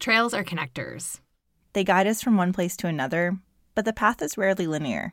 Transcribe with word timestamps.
Trails 0.00 0.32
are 0.32 0.42
connectors. 0.42 1.20
They 1.74 1.84
guide 1.84 2.06
us 2.06 2.22
from 2.22 2.38
one 2.38 2.54
place 2.54 2.74
to 2.78 2.86
another, 2.86 3.36
but 3.74 3.84
the 3.84 3.92
path 3.92 4.22
is 4.22 4.38
rarely 4.38 4.66
linear. 4.66 5.12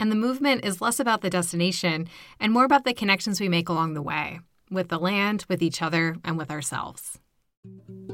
And 0.00 0.10
the 0.10 0.16
movement 0.16 0.64
is 0.64 0.80
less 0.80 0.98
about 0.98 1.20
the 1.20 1.30
destination 1.30 2.08
and 2.40 2.52
more 2.52 2.64
about 2.64 2.84
the 2.84 2.92
connections 2.92 3.40
we 3.40 3.48
make 3.48 3.68
along 3.68 3.94
the 3.94 4.02
way 4.02 4.40
with 4.68 4.88
the 4.88 4.98
land, 4.98 5.44
with 5.48 5.62
each 5.62 5.80
other, 5.80 6.16
and 6.24 6.36
with 6.36 6.50
ourselves. 6.50 7.20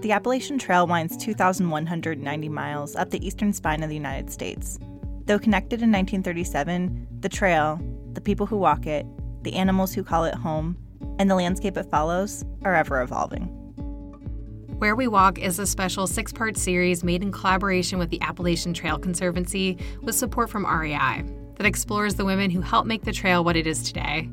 The 0.01 0.12
Appalachian 0.12 0.59
Trail 0.59 0.87
winds 0.87 1.17
2,190 1.17 2.49
miles 2.51 2.94
up 2.94 3.10
the 3.10 3.26
eastern 3.26 3.54
spine 3.54 3.83
of 3.83 3.88
the 3.88 3.94
United 3.94 4.31
States. 4.31 4.78
Though 5.24 5.38
connected 5.38 5.81
in 5.81 5.92
1937, 5.92 7.08
the 7.21 7.28
trail, 7.31 7.81
the 8.13 8.21
people 8.21 8.44
who 8.44 8.58
walk 8.58 8.87
it, 8.87 9.06
the 9.44 9.54
animals 9.54 9.94
who 9.94 10.04
call 10.04 10.24
it 10.24 10.35
home, 10.35 10.76
and 11.19 11.31
the 11.31 11.37
landscape 11.37 11.78
it 11.78 11.90
follows 11.90 12.44
are 12.65 12.74
ever 12.74 13.01
evolving. 13.01 13.65
Where 14.79 14.95
We 14.95 15.08
Walk 15.08 15.38
is 15.38 15.58
a 15.58 15.67
special 15.67 16.06
six 16.06 16.34
part 16.34 16.59
series 16.59 17.02
made 17.02 17.23
in 17.23 17.33
collaboration 17.33 17.98
with 17.98 18.11
the 18.11 18.21
Appalachian 18.21 18.75
Trail 18.75 18.98
Conservancy 18.98 19.79
with 20.03 20.15
support 20.15 20.51
from 20.51 20.67
REI 20.67 21.25
that 21.55 21.67
explores 21.67 22.17
the 22.17 22.27
women 22.27 22.51
who 22.51 22.61
help 22.61 22.84
make 22.84 23.03
the 23.03 23.12
trail 23.12 23.43
what 23.43 23.57
it 23.57 23.67
is 23.67 23.83
today 23.83 24.29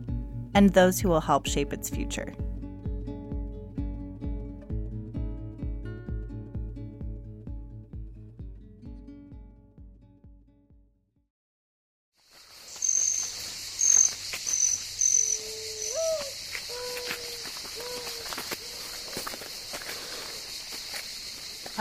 and 0.53 0.71
those 0.71 0.99
who 0.99 1.07
will 1.07 1.21
help 1.21 1.45
shape 1.45 1.71
its 1.71 1.89
future. 1.89 2.33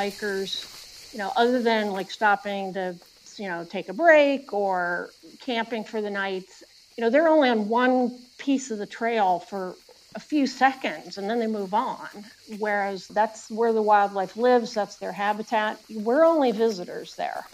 Hikers, 0.02 0.66
you 1.12 1.18
know, 1.18 1.30
other 1.36 1.62
than 1.62 1.92
like 1.92 2.10
stopping 2.10 2.74
to, 2.74 2.96
you 3.36 3.48
know, 3.48 3.64
take 3.64 3.88
a 3.88 3.92
break 3.92 4.52
or 4.52 5.10
camping 5.40 5.84
for 5.84 6.00
the 6.02 6.10
night, 6.10 6.48
you 6.96 7.02
know, 7.02 7.08
they're 7.08 7.28
only 7.28 7.48
on 7.48 7.68
one 7.68 8.18
piece 8.36 8.72
of 8.72 8.78
the 8.78 8.86
trail 8.86 9.38
for 9.38 9.76
a 10.16 10.20
few 10.20 10.48
seconds 10.48 11.18
and 11.18 11.30
then 11.30 11.38
they 11.38 11.46
move 11.46 11.72
on. 11.72 12.08
Whereas 12.58 13.06
that's 13.06 13.48
where 13.48 13.72
the 13.72 13.80
wildlife 13.80 14.36
lives, 14.36 14.74
that's 14.74 14.96
their 14.96 15.12
habitat. 15.12 15.78
We're 15.88 16.24
only 16.24 16.50
visitors 16.50 17.14
there. 17.14 17.44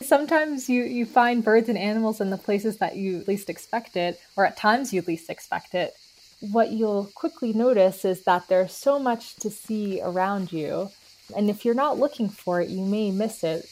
Sometimes 0.00 0.70
you, 0.70 0.84
you 0.84 1.04
find 1.04 1.44
birds 1.44 1.68
and 1.68 1.76
animals 1.76 2.22
in 2.22 2.30
the 2.30 2.38
places 2.38 2.78
that 2.78 2.96
you 2.96 3.24
least 3.26 3.50
expect 3.50 3.94
it, 3.94 4.18
or 4.36 4.46
at 4.46 4.56
times 4.56 4.94
you 4.94 5.02
least 5.06 5.28
expect 5.28 5.74
it 5.74 5.94
what 6.40 6.70
you'll 6.70 7.10
quickly 7.14 7.52
notice 7.52 8.04
is 8.04 8.24
that 8.24 8.48
there's 8.48 8.72
so 8.72 8.98
much 8.98 9.36
to 9.36 9.50
see 9.50 10.00
around 10.00 10.52
you. 10.52 10.90
And 11.36 11.50
if 11.50 11.64
you're 11.64 11.74
not 11.74 11.98
looking 11.98 12.28
for 12.28 12.60
it, 12.60 12.68
you 12.68 12.84
may 12.84 13.10
miss 13.10 13.42
it. 13.44 13.66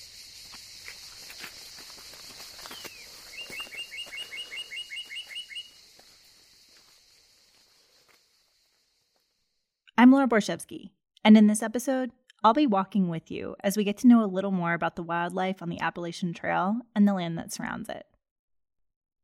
I'm 9.99 10.13
Laura 10.13 10.29
Borichevsky, 10.29 10.91
and 11.25 11.39
in 11.39 11.47
this 11.47 11.63
episode, 11.63 12.11
I'll 12.45 12.53
be 12.53 12.67
walking 12.67 13.09
with 13.09 13.31
you 13.31 13.57
as 13.61 13.79
we 13.79 13.85
get 13.85 13.97
to 13.99 14.07
know 14.07 14.23
a 14.23 14.27
little 14.27 14.51
more 14.51 14.75
about 14.75 14.95
the 14.95 15.03
wildlife 15.03 15.63
on 15.63 15.71
the 15.71 15.81
Appalachian 15.81 16.35
Trail 16.35 16.81
and 16.95 17.09
the 17.09 17.15
land 17.15 17.39
that 17.39 17.51
surrounds 17.51 17.89
it. 17.89 18.05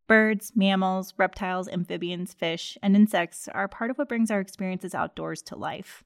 Birds, 0.08 0.53
mammals, 0.55 1.14
reptiles, 1.17 1.69
amphibians, 1.69 2.34
fish, 2.34 2.77
and 2.83 2.97
insects 2.97 3.48
are 3.48 3.69
part 3.69 3.91
of 3.91 3.98
what 3.98 4.09
brings 4.09 4.31
our 4.31 4.41
experiences 4.41 4.94
outdoors 4.94 5.42
to 5.42 5.56
life. 5.56 6.05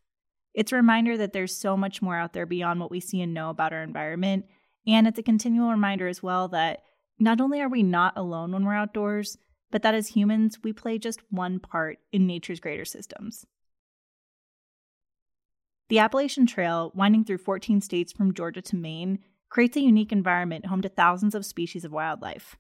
It's 0.55 0.73
a 0.73 0.77
reminder 0.77 1.17
that 1.17 1.33
there's 1.33 1.57
so 1.57 1.77
much 1.77 2.01
more 2.01 2.17
out 2.17 2.33
there 2.33 2.47
beyond 2.47 2.81
what 2.81 2.91
we 2.91 3.01
see 3.01 3.21
and 3.21 3.35
know 3.35 3.51
about 3.51 3.73
our 3.73 3.83
environment, 3.83 4.47
and 4.87 5.07
it's 5.07 5.19
a 5.19 5.23
continual 5.23 5.71
reminder 5.71 6.09
as 6.09 6.23
well 6.23 6.49
that 6.49 6.83
not 7.19 7.41
only 7.41 7.61
are 7.61 7.69
we 7.69 7.83
not 7.83 8.13
alone 8.17 8.53
when 8.53 8.65
we're 8.65 8.75
outdoors, 8.75 9.39
but 9.71 9.83
that 9.83 9.95
as 9.95 10.09
humans, 10.09 10.59
we 10.63 10.73
play 10.73 10.99
just 10.99 11.21
one 11.31 11.59
part 11.59 11.99
in 12.13 12.27
nature's 12.27 12.61
greater 12.61 12.85
systems. 12.85 13.47
The 15.89 15.99
Appalachian 15.99 16.47
Trail, 16.47 16.93
winding 16.95 17.25
through 17.25 17.39
14 17.39 17.81
states 17.81 18.13
from 18.13 18.35
Georgia 18.35 18.63
to 18.63 18.77
Maine, 18.77 19.21
creates 19.49 19.77
a 19.77 19.81
unique 19.81 20.13
environment 20.13 20.67
home 20.67 20.83
to 20.83 20.89
thousands 20.89 21.35
of 21.35 21.47
species 21.47 21.85
of 21.85 21.93
wildlife. 21.93 22.57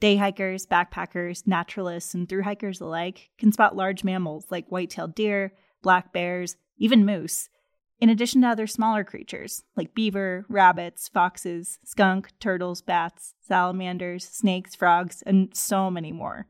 Day 0.00 0.16
hikers, 0.16 0.64
backpackers, 0.64 1.46
naturalists, 1.46 2.14
and 2.14 2.28
through 2.28 2.44
hikers 2.44 2.80
alike 2.80 3.30
can 3.36 3.50
spot 3.50 3.74
large 3.74 4.04
mammals 4.04 4.46
like 4.48 4.70
white 4.70 4.90
tailed 4.90 5.14
deer, 5.14 5.52
black 5.82 6.12
bears, 6.12 6.56
even 6.76 7.04
moose, 7.04 7.48
in 8.00 8.08
addition 8.08 8.42
to 8.42 8.48
other 8.48 8.68
smaller 8.68 9.02
creatures 9.02 9.64
like 9.76 9.94
beaver, 9.94 10.46
rabbits, 10.48 11.08
foxes, 11.08 11.80
skunk, 11.84 12.30
turtles, 12.38 12.80
bats, 12.80 13.34
salamanders, 13.40 14.24
snakes, 14.24 14.76
frogs, 14.76 15.22
and 15.26 15.48
so 15.52 15.90
many 15.90 16.12
more. 16.12 16.46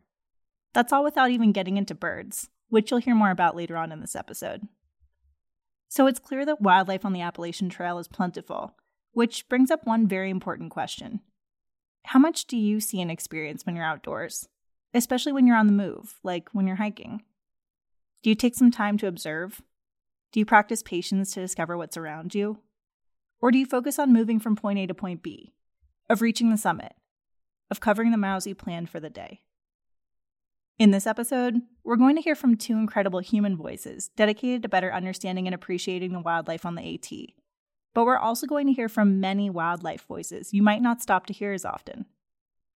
That's 0.74 0.92
all 0.92 1.02
without 1.02 1.30
even 1.30 1.52
getting 1.52 1.78
into 1.78 1.94
birds, 1.94 2.50
which 2.68 2.90
you'll 2.90 3.00
hear 3.00 3.14
more 3.14 3.30
about 3.30 3.56
later 3.56 3.78
on 3.78 3.92
in 3.92 4.00
this 4.00 4.14
episode. 4.14 4.68
So 5.88 6.06
it's 6.06 6.18
clear 6.18 6.44
that 6.44 6.60
wildlife 6.60 7.06
on 7.06 7.14
the 7.14 7.22
Appalachian 7.22 7.70
Trail 7.70 7.98
is 7.98 8.08
plentiful, 8.08 8.74
which 9.12 9.48
brings 9.48 9.70
up 9.70 9.86
one 9.86 10.06
very 10.06 10.28
important 10.28 10.70
question 10.70 11.20
how 12.04 12.18
much 12.18 12.46
do 12.46 12.56
you 12.56 12.80
see 12.80 13.00
and 13.00 13.10
experience 13.10 13.66
when 13.66 13.76
you're 13.76 13.84
outdoors, 13.84 14.48
especially 14.94 15.32
when 15.32 15.46
you're 15.46 15.56
on 15.56 15.66
the 15.66 15.72
move, 15.72 16.18
like 16.22 16.48
when 16.52 16.66
you're 16.66 16.76
hiking? 16.76 17.22
Do 18.22 18.30
you 18.30 18.36
take 18.36 18.54
some 18.54 18.70
time 18.70 18.98
to 18.98 19.06
observe? 19.06 19.62
Do 20.32 20.40
you 20.40 20.46
practice 20.46 20.82
patience 20.82 21.32
to 21.32 21.40
discover 21.40 21.76
what's 21.76 21.96
around 21.96 22.34
you? 22.34 22.58
Or 23.40 23.50
do 23.50 23.58
you 23.58 23.66
focus 23.66 23.98
on 23.98 24.12
moving 24.12 24.40
from 24.40 24.56
point 24.56 24.78
A 24.78 24.86
to 24.86 24.94
point 24.94 25.22
B, 25.22 25.52
of 26.08 26.20
reaching 26.20 26.50
the 26.50 26.56
summit, 26.56 26.94
of 27.70 27.80
covering 27.80 28.10
the 28.10 28.16
miles 28.16 28.46
you 28.46 28.54
planned 28.54 28.90
for 28.90 29.00
the 29.00 29.10
day? 29.10 29.42
In 30.78 30.90
this 30.92 31.06
episode, 31.06 31.62
we're 31.82 31.96
going 31.96 32.16
to 32.16 32.22
hear 32.22 32.34
from 32.34 32.56
two 32.56 32.74
incredible 32.74 33.20
human 33.20 33.56
voices 33.56 34.10
dedicated 34.16 34.62
to 34.62 34.68
better 34.68 34.92
understanding 34.92 35.46
and 35.46 35.54
appreciating 35.54 36.12
the 36.12 36.20
wildlife 36.20 36.64
on 36.64 36.74
the 36.74 36.94
AT 36.94 37.10
but 37.98 38.04
we're 38.04 38.16
also 38.16 38.46
going 38.46 38.68
to 38.68 38.72
hear 38.72 38.88
from 38.88 39.18
many 39.18 39.50
wildlife 39.50 40.06
voices 40.06 40.54
you 40.54 40.62
might 40.62 40.80
not 40.80 41.02
stop 41.02 41.26
to 41.26 41.32
hear 41.32 41.52
as 41.52 41.64
often. 41.64 42.06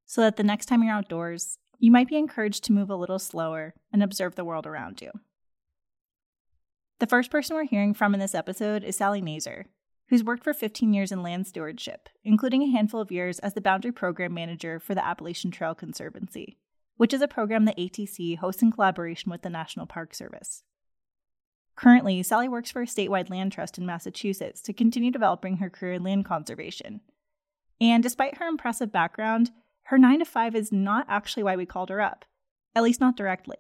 So 0.04 0.20
that 0.22 0.34
the 0.34 0.42
next 0.42 0.66
time 0.66 0.82
you're 0.82 0.92
outdoors, 0.92 1.58
you 1.78 1.92
might 1.92 2.08
be 2.08 2.16
encouraged 2.16 2.64
to 2.64 2.72
move 2.72 2.90
a 2.90 2.96
little 2.96 3.20
slower 3.20 3.72
and 3.92 4.02
observe 4.02 4.34
the 4.34 4.44
world 4.44 4.66
around 4.66 5.00
you. 5.00 5.12
The 6.98 7.06
first 7.06 7.30
person 7.30 7.54
we're 7.54 7.66
hearing 7.66 7.94
from 7.94 8.14
in 8.14 8.18
this 8.18 8.34
episode 8.34 8.82
is 8.82 8.96
Sally 8.96 9.22
Nazer, 9.22 9.66
who's 10.08 10.24
worked 10.24 10.42
for 10.42 10.52
15 10.52 10.92
years 10.92 11.12
in 11.12 11.22
land 11.22 11.46
stewardship, 11.46 12.08
including 12.24 12.64
a 12.64 12.72
handful 12.72 13.00
of 13.00 13.12
years 13.12 13.38
as 13.38 13.54
the 13.54 13.60
Boundary 13.60 13.92
Program 13.92 14.34
Manager 14.34 14.80
for 14.80 14.96
the 14.96 15.06
Appalachian 15.06 15.52
Trail 15.52 15.76
Conservancy, 15.76 16.58
which 16.96 17.14
is 17.14 17.22
a 17.22 17.28
program 17.28 17.64
the 17.64 17.74
ATC 17.74 18.38
hosts 18.38 18.60
in 18.60 18.72
collaboration 18.72 19.30
with 19.30 19.42
the 19.42 19.50
National 19.50 19.86
Park 19.86 20.16
Service. 20.16 20.64
Currently, 21.82 22.22
Sally 22.22 22.48
works 22.48 22.70
for 22.70 22.82
a 22.82 22.86
statewide 22.86 23.28
land 23.28 23.50
trust 23.50 23.76
in 23.76 23.84
Massachusetts 23.84 24.60
to 24.62 24.72
continue 24.72 25.10
developing 25.10 25.56
her 25.56 25.68
career 25.68 25.94
in 25.94 26.04
land 26.04 26.24
conservation. 26.24 27.00
And 27.80 28.04
despite 28.04 28.38
her 28.38 28.46
impressive 28.46 28.92
background, 28.92 29.50
her 29.86 29.98
9 29.98 30.20
to 30.20 30.24
5 30.24 30.54
is 30.54 30.70
not 30.70 31.06
actually 31.08 31.42
why 31.42 31.56
we 31.56 31.66
called 31.66 31.90
her 31.90 32.00
up, 32.00 32.24
at 32.76 32.84
least 32.84 33.00
not 33.00 33.16
directly. 33.16 33.56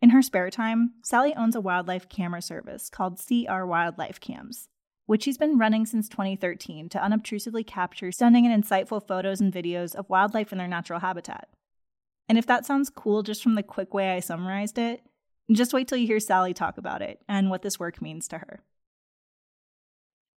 In 0.00 0.08
her 0.10 0.22
spare 0.22 0.48
time, 0.48 0.94
Sally 1.02 1.34
owns 1.34 1.54
a 1.54 1.60
wildlife 1.60 2.08
camera 2.08 2.40
service 2.40 2.88
called 2.88 3.20
CR 3.20 3.64
Wildlife 3.64 4.20
Cams, 4.20 4.70
which 5.04 5.24
she's 5.24 5.36
been 5.36 5.58
running 5.58 5.84
since 5.84 6.08
2013 6.08 6.88
to 6.88 6.98
unobtrusively 6.98 7.62
capture 7.62 8.10
stunning 8.10 8.46
and 8.46 8.64
insightful 8.64 9.06
photos 9.06 9.38
and 9.38 9.52
videos 9.52 9.94
of 9.94 10.08
wildlife 10.08 10.50
in 10.50 10.56
their 10.56 10.66
natural 10.66 11.00
habitat. 11.00 11.50
And 12.26 12.38
if 12.38 12.46
that 12.46 12.64
sounds 12.64 12.88
cool 12.88 13.22
just 13.22 13.42
from 13.42 13.54
the 13.54 13.62
quick 13.62 13.92
way 13.92 14.16
I 14.16 14.20
summarized 14.20 14.78
it, 14.78 15.02
just 15.52 15.72
wait 15.72 15.88
till 15.88 15.98
you 15.98 16.06
hear 16.06 16.20
Sally 16.20 16.54
talk 16.54 16.78
about 16.78 17.02
it 17.02 17.20
and 17.28 17.50
what 17.50 17.62
this 17.62 17.78
work 17.78 18.02
means 18.02 18.28
to 18.28 18.38
her. 18.38 18.60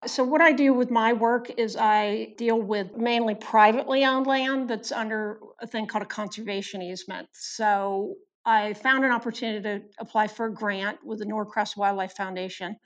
So, 0.06 0.24
what 0.24 0.40
I 0.40 0.52
do 0.52 0.72
with 0.72 0.90
my 0.90 1.12
work 1.12 1.50
is 1.58 1.76
I 1.76 2.32
deal 2.38 2.60
with 2.60 2.96
mainly 2.96 3.34
privately 3.34 4.04
owned 4.04 4.26
land 4.26 4.70
that's 4.70 4.92
under 4.92 5.40
a 5.60 5.66
thing 5.66 5.86
called 5.86 6.02
a 6.02 6.06
conservation 6.06 6.80
easement. 6.80 7.28
So, 7.32 8.14
I 8.46 8.72
found 8.72 9.04
an 9.04 9.10
opportunity 9.10 9.62
to 9.62 9.82
apply 9.98 10.28
for 10.28 10.46
a 10.46 10.54
grant 10.54 11.04
with 11.04 11.18
the 11.18 11.26
Norcross 11.26 11.76
Wildlife 11.76 12.12
Foundation 12.12 12.76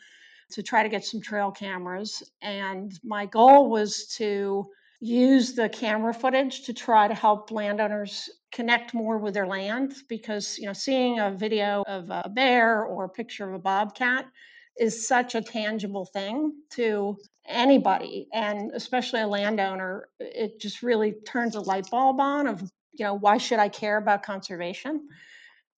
to 0.51 0.63
try 0.63 0.83
to 0.83 0.89
get 0.89 1.05
some 1.05 1.21
trail 1.21 1.53
cameras. 1.53 2.23
And 2.43 2.93
my 3.05 3.27
goal 3.27 3.71
was 3.71 4.07
to 4.17 4.65
use 5.05 5.53
the 5.53 5.69
camera 5.69 6.15
footage 6.15 6.63
to 6.63 6.73
try 6.73 7.07
to 7.07 7.15
help 7.15 7.51
landowners 7.51 8.31
connect 8.53 8.95
more 8.95 9.19
with 9.19 9.35
their 9.35 9.47
land 9.47 9.95
because 10.09 10.57
you 10.59 10.67
know 10.67 10.73
seeing 10.73 11.19
a 11.19 11.31
video 11.31 11.85
of 11.87 12.09
a 12.09 12.31
bear 12.31 12.85
or 12.85 13.05
a 13.05 13.09
picture 13.09 13.47
of 13.47 13.55
a 13.55 13.59
bobcat 13.59 14.25
is 14.79 15.07
such 15.07 15.35
a 15.35 15.43
tangible 15.43 16.07
thing 16.07 16.55
to 16.71 17.19
anybody 17.47 18.27
and 18.33 18.71
especially 18.73 19.21
a 19.21 19.27
landowner 19.27 20.09
it 20.21 20.59
just 20.59 20.83
really 20.83 21.13
turns 21.27 21.55
a 21.55 21.61
light 21.61 21.87
bulb 21.91 22.19
on 22.19 22.47
of 22.47 22.63
you 22.95 23.05
know 23.05 23.15
why 23.15 23.37
should 23.37 23.59
i 23.59 23.69
care 23.69 23.99
about 23.99 24.23
conservation 24.23 25.07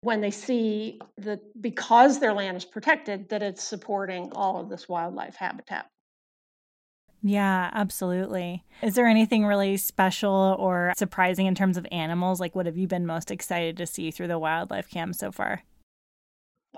when 0.05 0.21
they 0.21 0.31
see 0.31 1.01
that 1.17 1.41
because 1.63 2.21
their 2.21 2.35
land 2.35 2.59
is 2.59 2.65
protected, 2.67 3.27
that 3.31 3.43
it's 3.43 3.65
supporting 3.65 4.31
all 4.33 4.61
of 4.61 4.69
this 4.69 4.87
wildlife 4.87 5.35
habitat. 5.35 5.87
Yeah, 7.27 7.71
absolutely. 7.73 8.65
Is 8.83 8.95
there 8.97 9.07
anything 9.07 9.47
really 9.47 9.79
special 9.79 10.57
or 10.59 10.93
surprising 10.95 11.47
in 11.47 11.55
terms 11.55 11.79
of 11.79 11.87
animals? 11.91 12.39
Like, 12.39 12.55
what 12.55 12.67
have 12.67 12.77
you 12.77 12.87
been 12.87 13.07
most 13.07 13.31
excited 13.31 13.79
to 13.79 13.87
see 13.87 14.11
through 14.11 14.29
the 14.29 14.39
wildlife 14.39 14.91
cam 14.91 15.15
so 15.15 15.33
far? 15.33 15.63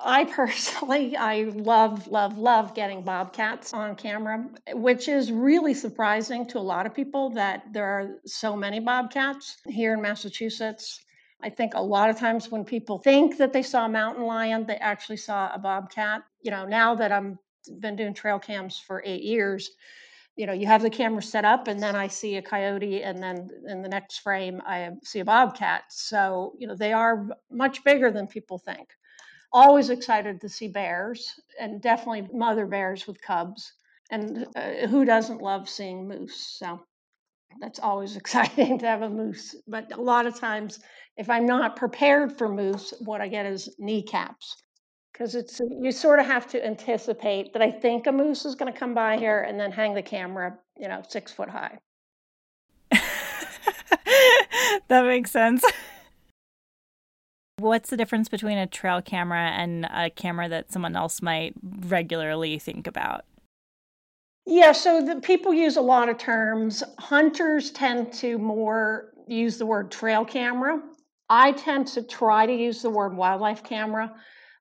I 0.01 0.25
personally, 0.25 1.17
I 1.19 1.51
love, 1.53 2.07
love, 2.07 2.39
love 2.39 2.75
getting 2.77 3.03
bobcats 3.03 3.75
on 3.75 3.97
camera, 3.97 4.49
which 4.73 5.09
is 5.09 5.33
really 5.33 5.75
surprising 5.75 6.47
to 6.47 6.59
a 6.59 6.61
lot 6.61 6.87
of 6.87 6.95
people 6.95 7.31
that 7.31 7.65
there 7.73 7.87
are 7.87 8.21
so 8.25 8.55
many 8.55 8.79
bobcats 8.79 9.57
here 9.67 9.95
in 9.95 10.01
Massachusetts. 10.01 11.05
I 11.43 11.51
think 11.51 11.75
a 11.75 11.83
lot 11.83 12.09
of 12.09 12.21
times 12.21 12.53
when 12.53 12.65
people 12.65 12.99
think 12.99 13.39
that 13.39 13.53
they 13.53 13.63
saw 13.63 13.87
a 13.87 13.89
mountain 13.89 14.25
lion, 14.25 14.65
they 14.65 14.77
actually 14.77 15.17
saw 15.17 15.51
a 15.53 15.59
bobcat. 15.59 16.23
You 16.41 16.53
know, 16.53 16.67
now 16.67 16.95
that 16.95 17.11
I'm 17.11 17.41
been 17.81 17.97
doing 17.97 18.15
trail 18.15 18.39
cams 18.39 18.79
for 18.79 19.03
eight 19.05 19.25
years, 19.25 19.71
you 20.37 20.47
know, 20.47 20.53
you 20.53 20.67
have 20.67 20.83
the 20.83 20.91
camera 20.91 21.23
set 21.23 21.45
up 21.45 21.67
and 21.67 21.83
then 21.83 21.97
I 21.97 22.09
see 22.09 22.37
a 22.37 22.43
coyote 22.43 23.03
and 23.03 23.23
then 23.23 23.49
in 23.67 23.83
the 23.83 23.89
next 23.89 24.19
frame 24.19 24.61
I 24.67 24.91
see 25.03 25.21
a 25.21 25.25
bobcat. 25.25 25.85
So, 25.89 26.53
you 26.59 26.67
know, 26.67 26.77
they 26.77 26.93
are 26.93 27.27
much 27.51 27.83
bigger 27.85 28.11
than 28.11 28.27
people 28.27 28.59
think. 28.59 28.89
Always 29.53 29.89
excited 29.89 30.41
to 30.43 30.49
see 30.49 30.69
bears 30.69 31.33
and 31.59 31.81
definitely 31.81 32.29
mother 32.33 32.67
bears 32.67 33.07
with 33.07 33.23
cubs. 33.23 33.73
And 34.11 34.47
uh, 34.55 34.87
who 34.89 35.07
doesn't 35.07 35.41
love 35.41 35.69
seeing 35.69 36.07
moose? 36.07 36.57
So 36.59 36.81
that's 37.61 37.79
always 37.79 38.17
exciting 38.23 38.79
to 38.81 38.87
have 38.87 39.03
a 39.03 39.09
moose. 39.09 39.57
But 39.67 39.91
a 39.97 40.01
lot 40.01 40.27
of 40.27 40.39
times, 40.39 40.81
if 41.17 41.31
I'm 41.31 41.47
not 41.47 41.77
prepared 41.77 42.37
for 42.37 42.47
moose, 42.47 42.93
what 43.01 43.23
I 43.23 43.29
get 43.29 43.47
is 43.47 43.75
kneecaps 43.79 44.63
because 45.17 45.35
it's 45.35 45.63
you 45.81 45.93
sort 45.93 46.21
of 46.21 46.27
have 46.27 46.47
to 46.47 46.63
anticipate 46.65 47.55
that 47.55 47.63
I 47.63 47.71
think 47.71 48.07
a 48.07 48.13
moose 48.13 48.45
is 48.45 48.55
going 48.55 48.71
to 48.71 48.79
come 48.79 48.93
by 48.93 49.17
here 49.17 49.41
and 49.41 49.59
then 49.59 49.73
hang 49.73 49.95
the 49.95 50.03
camera, 50.03 50.59
you 50.79 50.89
know, 50.89 51.03
six 51.09 51.33
foot 51.33 51.49
high. 51.49 51.79
that 52.91 55.07
makes 55.07 55.31
sense. 55.31 55.65
What's 57.59 57.89
the 57.89 57.97
difference 57.97 58.29
between 58.29 58.59
a 58.59 58.67
trail 58.67 59.01
camera 59.01 59.53
and 59.57 59.87
a 59.87 60.11
camera 60.11 60.51
that 60.51 60.71
someone 60.71 60.97
else 60.97 61.23
might 61.23 61.55
regularly 61.63 62.59
think 62.59 62.87
about? 62.87 63.25
Yeah, 64.45 64.73
so 64.73 65.03
the 65.03 65.17
people 65.17 65.55
use 65.55 65.79
a 65.79 65.83
lot 65.83 66.11
of 66.11 66.19
terms. 66.19 66.85
Hunters 66.99 67.71
tend 67.71 68.13
to 68.15 68.37
more 68.37 69.15
use 69.27 69.57
the 69.57 69.65
word 69.65 69.91
trail 69.91 70.27
camera. 70.27 70.83
I 71.31 71.53
tend 71.53 71.87
to 71.89 72.03
try 72.03 72.45
to 72.45 72.53
use 72.53 72.83
the 72.83 72.91
word 72.91 73.17
wildlife 73.17 73.65
camera 73.65 74.15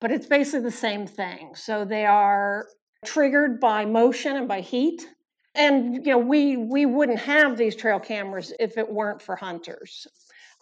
but 0.05 0.11
it's 0.11 0.27
basically 0.27 0.59
the 0.59 0.69
same 0.69 1.07
thing. 1.07 1.55
So 1.55 1.83
they 1.83 2.05
are 2.05 2.67
triggered 3.05 3.59
by 3.59 3.85
motion 3.85 4.35
and 4.35 4.47
by 4.47 4.61
heat. 4.61 5.03
And 5.55 6.05
you 6.05 6.11
know, 6.11 6.19
we 6.19 6.57
we 6.57 6.85
wouldn't 6.85 7.17
have 7.17 7.57
these 7.57 7.75
trail 7.75 7.99
cameras 7.99 8.53
if 8.59 8.77
it 8.77 8.87
weren't 8.87 9.19
for 9.19 9.35
hunters. 9.35 10.05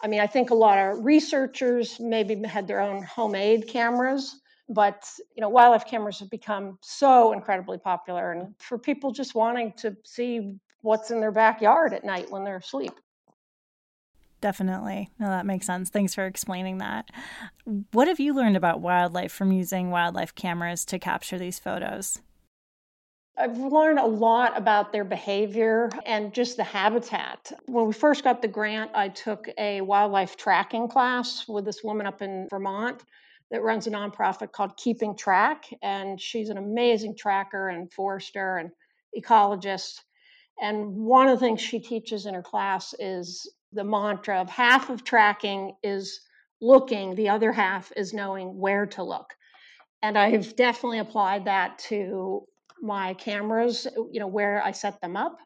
I 0.00 0.08
mean, 0.08 0.20
I 0.20 0.26
think 0.26 0.48
a 0.48 0.54
lot 0.54 0.78
of 0.78 1.04
researchers 1.04 2.00
maybe 2.00 2.42
had 2.48 2.66
their 2.66 2.80
own 2.80 3.02
homemade 3.02 3.68
cameras, 3.68 4.34
but 4.70 5.06
you 5.36 5.42
know, 5.42 5.50
wildlife 5.50 5.84
cameras 5.84 6.20
have 6.20 6.30
become 6.30 6.78
so 6.80 7.34
incredibly 7.34 7.76
popular 7.76 8.32
and 8.32 8.54
for 8.58 8.78
people 8.78 9.12
just 9.12 9.34
wanting 9.34 9.74
to 9.76 9.94
see 10.06 10.54
what's 10.80 11.10
in 11.10 11.20
their 11.20 11.32
backyard 11.32 11.92
at 11.92 12.02
night 12.02 12.30
when 12.30 12.44
they're 12.44 12.56
asleep. 12.56 12.98
Definitely. 14.44 15.08
No, 15.18 15.28
that 15.28 15.46
makes 15.46 15.64
sense. 15.64 15.88
Thanks 15.88 16.14
for 16.14 16.26
explaining 16.26 16.76
that. 16.76 17.08
What 17.92 18.08
have 18.08 18.20
you 18.20 18.34
learned 18.34 18.58
about 18.58 18.82
wildlife 18.82 19.32
from 19.32 19.52
using 19.52 19.90
wildlife 19.90 20.34
cameras 20.34 20.84
to 20.84 20.98
capture 20.98 21.38
these 21.38 21.58
photos? 21.58 22.20
I've 23.38 23.56
learned 23.56 24.00
a 24.00 24.06
lot 24.06 24.52
about 24.54 24.92
their 24.92 25.04
behavior 25.04 25.88
and 26.04 26.34
just 26.34 26.58
the 26.58 26.62
habitat. 26.62 27.52
When 27.64 27.86
we 27.86 27.94
first 27.94 28.22
got 28.22 28.42
the 28.42 28.48
grant, 28.48 28.90
I 28.94 29.08
took 29.08 29.48
a 29.56 29.80
wildlife 29.80 30.36
tracking 30.36 30.88
class 30.88 31.48
with 31.48 31.64
this 31.64 31.82
woman 31.82 32.06
up 32.06 32.20
in 32.20 32.46
Vermont 32.50 33.02
that 33.50 33.62
runs 33.62 33.86
a 33.86 33.92
nonprofit 33.92 34.52
called 34.52 34.76
Keeping 34.76 35.16
Track. 35.16 35.64
And 35.82 36.20
she's 36.20 36.50
an 36.50 36.58
amazing 36.58 37.16
tracker 37.16 37.70
and 37.70 37.90
forester 37.90 38.58
and 38.58 38.72
ecologist. 39.18 40.00
And 40.60 40.94
one 40.96 41.28
of 41.28 41.40
the 41.40 41.46
things 41.46 41.62
she 41.62 41.80
teaches 41.80 42.26
in 42.26 42.34
her 42.34 42.42
class 42.42 42.94
is 42.98 43.50
the 43.74 43.84
mantra 43.84 44.40
of 44.40 44.48
half 44.48 44.90
of 44.90 45.04
tracking 45.04 45.74
is 45.82 46.20
looking, 46.60 47.14
the 47.14 47.28
other 47.28 47.52
half 47.52 47.92
is 47.96 48.14
knowing 48.14 48.58
where 48.58 48.86
to 48.86 49.02
look. 49.02 49.34
And 50.02 50.16
I've 50.16 50.54
definitely 50.56 50.98
applied 50.98 51.46
that 51.46 51.78
to 51.90 52.44
my 52.80 53.14
cameras, 53.14 53.86
you 54.12 54.20
know, 54.20 54.26
where 54.26 54.62
I 54.64 54.72
set 54.72 55.00
them 55.00 55.16
up. 55.16 55.38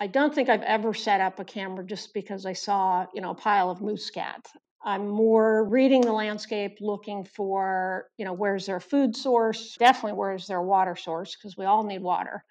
I 0.00 0.06
don't 0.06 0.34
think 0.34 0.48
I've 0.48 0.62
ever 0.62 0.94
set 0.94 1.20
up 1.20 1.38
a 1.38 1.44
camera 1.44 1.84
just 1.84 2.14
because 2.14 2.46
I 2.46 2.54
saw, 2.54 3.06
you 3.14 3.20
know, 3.20 3.30
a 3.30 3.34
pile 3.34 3.70
of 3.70 3.80
moose 3.80 4.06
scat. 4.06 4.46
I'm 4.82 5.08
more 5.08 5.64
reading 5.64 6.00
the 6.00 6.12
landscape, 6.12 6.78
looking 6.80 7.24
for, 7.24 8.06
you 8.16 8.24
know, 8.24 8.32
where's 8.32 8.64
their 8.64 8.80
food 8.80 9.14
source, 9.14 9.76
definitely 9.78 10.18
where's 10.18 10.46
their 10.46 10.62
water 10.62 10.96
source, 10.96 11.36
because 11.36 11.56
we 11.56 11.66
all 11.66 11.84
need 11.84 12.02
water 12.02 12.44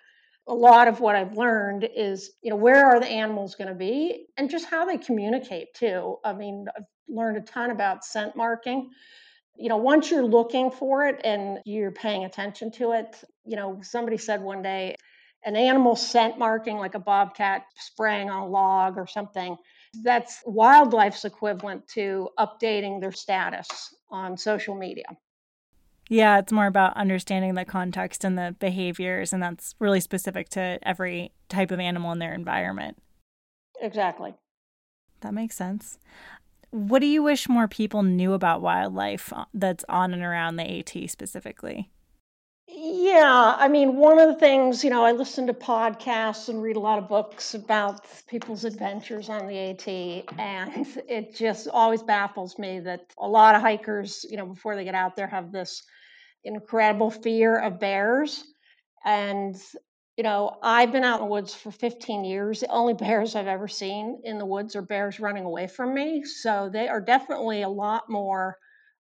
a 0.49 0.53
lot 0.53 0.87
of 0.87 0.99
what 0.99 1.15
I've 1.15 1.37
learned 1.37 1.87
is, 1.95 2.31
you 2.41 2.49
know, 2.49 2.55
where 2.55 2.83
are 2.87 2.99
the 2.99 3.07
animals 3.07 3.53
going 3.53 3.67
to 3.67 3.75
be 3.75 4.25
and 4.35 4.49
just 4.49 4.65
how 4.65 4.85
they 4.85 4.97
communicate 4.97 5.75
too. 5.75 6.17
I 6.25 6.33
mean, 6.33 6.65
I've 6.75 6.85
learned 7.07 7.37
a 7.37 7.41
ton 7.41 7.69
about 7.69 8.03
scent 8.03 8.35
marking. 8.35 8.89
You 9.55 9.69
know, 9.69 9.77
once 9.77 10.09
you're 10.09 10.25
looking 10.25 10.71
for 10.71 11.05
it 11.05 11.21
and 11.23 11.59
you're 11.65 11.91
paying 11.91 12.25
attention 12.25 12.71
to 12.73 12.93
it, 12.93 13.15
you 13.45 13.57
know, 13.57 13.79
somebody 13.83 14.17
said 14.17 14.41
one 14.41 14.63
day, 14.63 14.95
an 15.45 15.55
animal 15.55 15.95
scent 15.95 16.39
marking 16.39 16.77
like 16.77 16.95
a 16.95 16.99
bobcat 16.99 17.63
spraying 17.77 18.29
on 18.29 18.41
a 18.41 18.47
log 18.47 18.97
or 18.97 19.05
something, 19.05 19.55
that's 20.03 20.41
wildlife's 20.45 21.25
equivalent 21.25 21.87
to 21.89 22.29
updating 22.39 23.01
their 23.01 23.11
status 23.11 23.93
on 24.09 24.35
social 24.37 24.75
media. 24.75 25.05
Yeah, 26.09 26.39
it's 26.39 26.51
more 26.51 26.65
about 26.65 26.97
understanding 26.97 27.53
the 27.53 27.65
context 27.65 28.23
and 28.23 28.35
the 28.35 28.55
behaviors, 28.59 29.31
and 29.31 29.41
that's 29.41 29.75
really 29.77 29.99
specific 29.99 30.49
to 30.49 30.79
every 30.81 31.31
type 31.49 31.69
of 31.69 31.79
animal 31.79 32.11
in 32.11 32.17
their 32.17 32.33
environment. 32.33 32.97
Exactly. 33.79 34.33
That 35.21 35.35
makes 35.35 35.55
sense. 35.55 35.99
What 36.71 36.99
do 36.99 37.05
you 37.05 37.21
wish 37.21 37.47
more 37.47 37.67
people 37.67 38.01
knew 38.01 38.33
about 38.33 38.61
wildlife 38.61 39.31
uh, 39.31 39.45
that's 39.53 39.85
on 39.87 40.13
and 40.13 40.23
around 40.23 40.55
the 40.55 40.79
AT 40.79 41.09
specifically? 41.09 41.91
Yeah, 42.91 43.55
I 43.57 43.67
mean, 43.67 43.97
one 43.97 44.17
of 44.19 44.27
the 44.29 44.39
things, 44.39 44.83
you 44.83 44.89
know, 44.89 45.05
I 45.05 45.11
listen 45.11 45.45
to 45.45 45.53
podcasts 45.53 46.49
and 46.49 46.59
read 46.59 46.75
a 46.75 46.79
lot 46.79 46.97
of 46.97 47.07
books 47.07 47.53
about 47.53 48.03
people's 48.27 48.65
adventures 48.65 49.29
on 49.29 49.45
the 49.47 49.55
AT, 49.59 49.87
and 50.39 50.87
it 51.07 51.35
just 51.35 51.67
always 51.67 52.01
baffles 52.01 52.57
me 52.57 52.79
that 52.79 53.01
a 53.19 53.27
lot 53.27 53.53
of 53.53 53.61
hikers, 53.61 54.25
you 54.27 54.37
know, 54.37 54.47
before 54.47 54.75
they 54.75 54.83
get 54.85 54.95
out 54.95 55.15
there, 55.15 55.27
have 55.27 55.51
this 55.51 55.83
incredible 56.43 57.11
fear 57.11 57.59
of 57.59 57.79
bears. 57.79 58.43
And, 59.05 59.55
you 60.17 60.23
know, 60.23 60.57
I've 60.63 60.91
been 60.91 61.03
out 61.03 61.19
in 61.19 61.25
the 61.27 61.31
woods 61.31 61.53
for 61.53 61.71
15 61.71 62.25
years. 62.25 62.61
The 62.61 62.69
only 62.71 62.95
bears 62.95 63.35
I've 63.35 63.47
ever 63.47 63.67
seen 63.67 64.21
in 64.23 64.39
the 64.39 64.45
woods 64.47 64.75
are 64.75 64.81
bears 64.81 65.19
running 65.19 65.45
away 65.45 65.67
from 65.67 65.93
me. 65.93 66.23
So 66.23 66.69
they 66.73 66.87
are 66.87 67.01
definitely 67.01 67.61
a 67.61 67.69
lot 67.69 68.09
more 68.09 68.57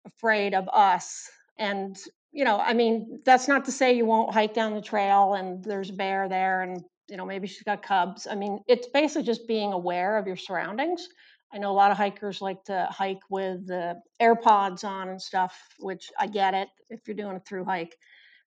afraid 0.05 0.55
of 0.55 0.67
us. 0.73 1.29
And, 1.59 1.95
you 2.35 2.43
know, 2.43 2.59
I 2.59 2.73
mean, 2.73 3.21
that's 3.25 3.47
not 3.47 3.65
to 3.65 3.71
say 3.71 3.93
you 3.93 4.05
won't 4.05 4.33
hike 4.33 4.53
down 4.53 4.75
the 4.75 4.81
trail 4.81 5.33
and 5.33 5.63
there's 5.63 5.89
a 5.89 5.93
bear 5.93 6.29
there 6.29 6.61
and, 6.61 6.83
you 7.09 7.17
know, 7.17 7.25
maybe 7.25 7.47
she's 7.47 7.63
got 7.63 7.81
cubs. 7.81 8.27
I 8.29 8.35
mean, 8.35 8.59
it's 8.67 8.87
basically 8.87 9.23
just 9.23 9.47
being 9.47 9.73
aware 9.73 10.17
of 10.17 10.27
your 10.27 10.35
surroundings 10.35 11.07
I 11.55 11.57
know 11.57 11.71
a 11.71 11.73
lot 11.73 11.91
of 11.91 11.97
hikers 11.97 12.41
like 12.41 12.65
to 12.65 12.87
hike 12.91 13.21
with 13.29 13.67
the 13.67 14.01
AirPods 14.21 14.83
on 14.83 15.07
and 15.07 15.21
stuff, 15.21 15.57
which 15.79 16.11
I 16.19 16.27
get 16.27 16.53
it 16.53 16.67
if 16.89 17.07
you're 17.07 17.15
doing 17.15 17.37
a 17.37 17.39
through 17.39 17.63
hike 17.63 17.95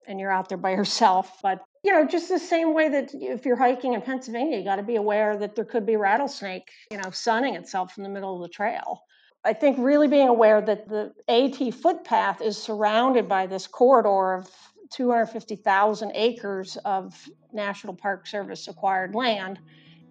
and 0.07 0.21
you're 0.21 0.31
out 0.31 0.51
there 0.51 0.59
by 0.59 0.71
yourself. 0.81 1.39
But, 1.43 1.65
you 1.83 1.93
know, 1.93 2.07
just 2.07 2.29
the 2.29 2.39
same 2.39 2.75
way 2.75 2.91
that 2.91 3.11
if 3.15 3.47
you're 3.47 3.57
hiking 3.57 3.95
in 3.95 4.03
Pennsylvania, 4.03 4.59
you 4.59 4.65
got 4.65 4.77
to 4.77 4.83
be 4.83 4.97
aware 4.97 5.39
that 5.39 5.55
there 5.55 5.65
could 5.65 5.87
be 5.87 5.97
rattlesnake, 5.97 6.71
you 6.91 6.99
know, 6.99 7.11
sunning 7.11 7.55
itself 7.55 7.97
in 7.97 8.03
the 8.03 8.11
middle 8.11 8.37
of 8.37 8.43
the 8.43 8.53
trail. 8.53 9.01
I 9.45 9.53
think 9.55 9.79
really 9.79 10.09
being 10.09 10.29
aware 10.29 10.61
that 10.61 10.89
the 10.89 11.13
AT 11.29 11.75
footpath 11.75 12.43
is 12.43 12.59
surrounded 12.59 13.29
by 13.29 13.47
this 13.47 13.67
corridor 13.67 14.35
of 14.35 14.51
250,000 14.91 16.13
acres 16.15 16.77
of 16.85 17.29
National 17.53 17.95
Park 17.95 18.27
Service 18.27 18.69
acquired 18.69 19.15
land 19.15 19.59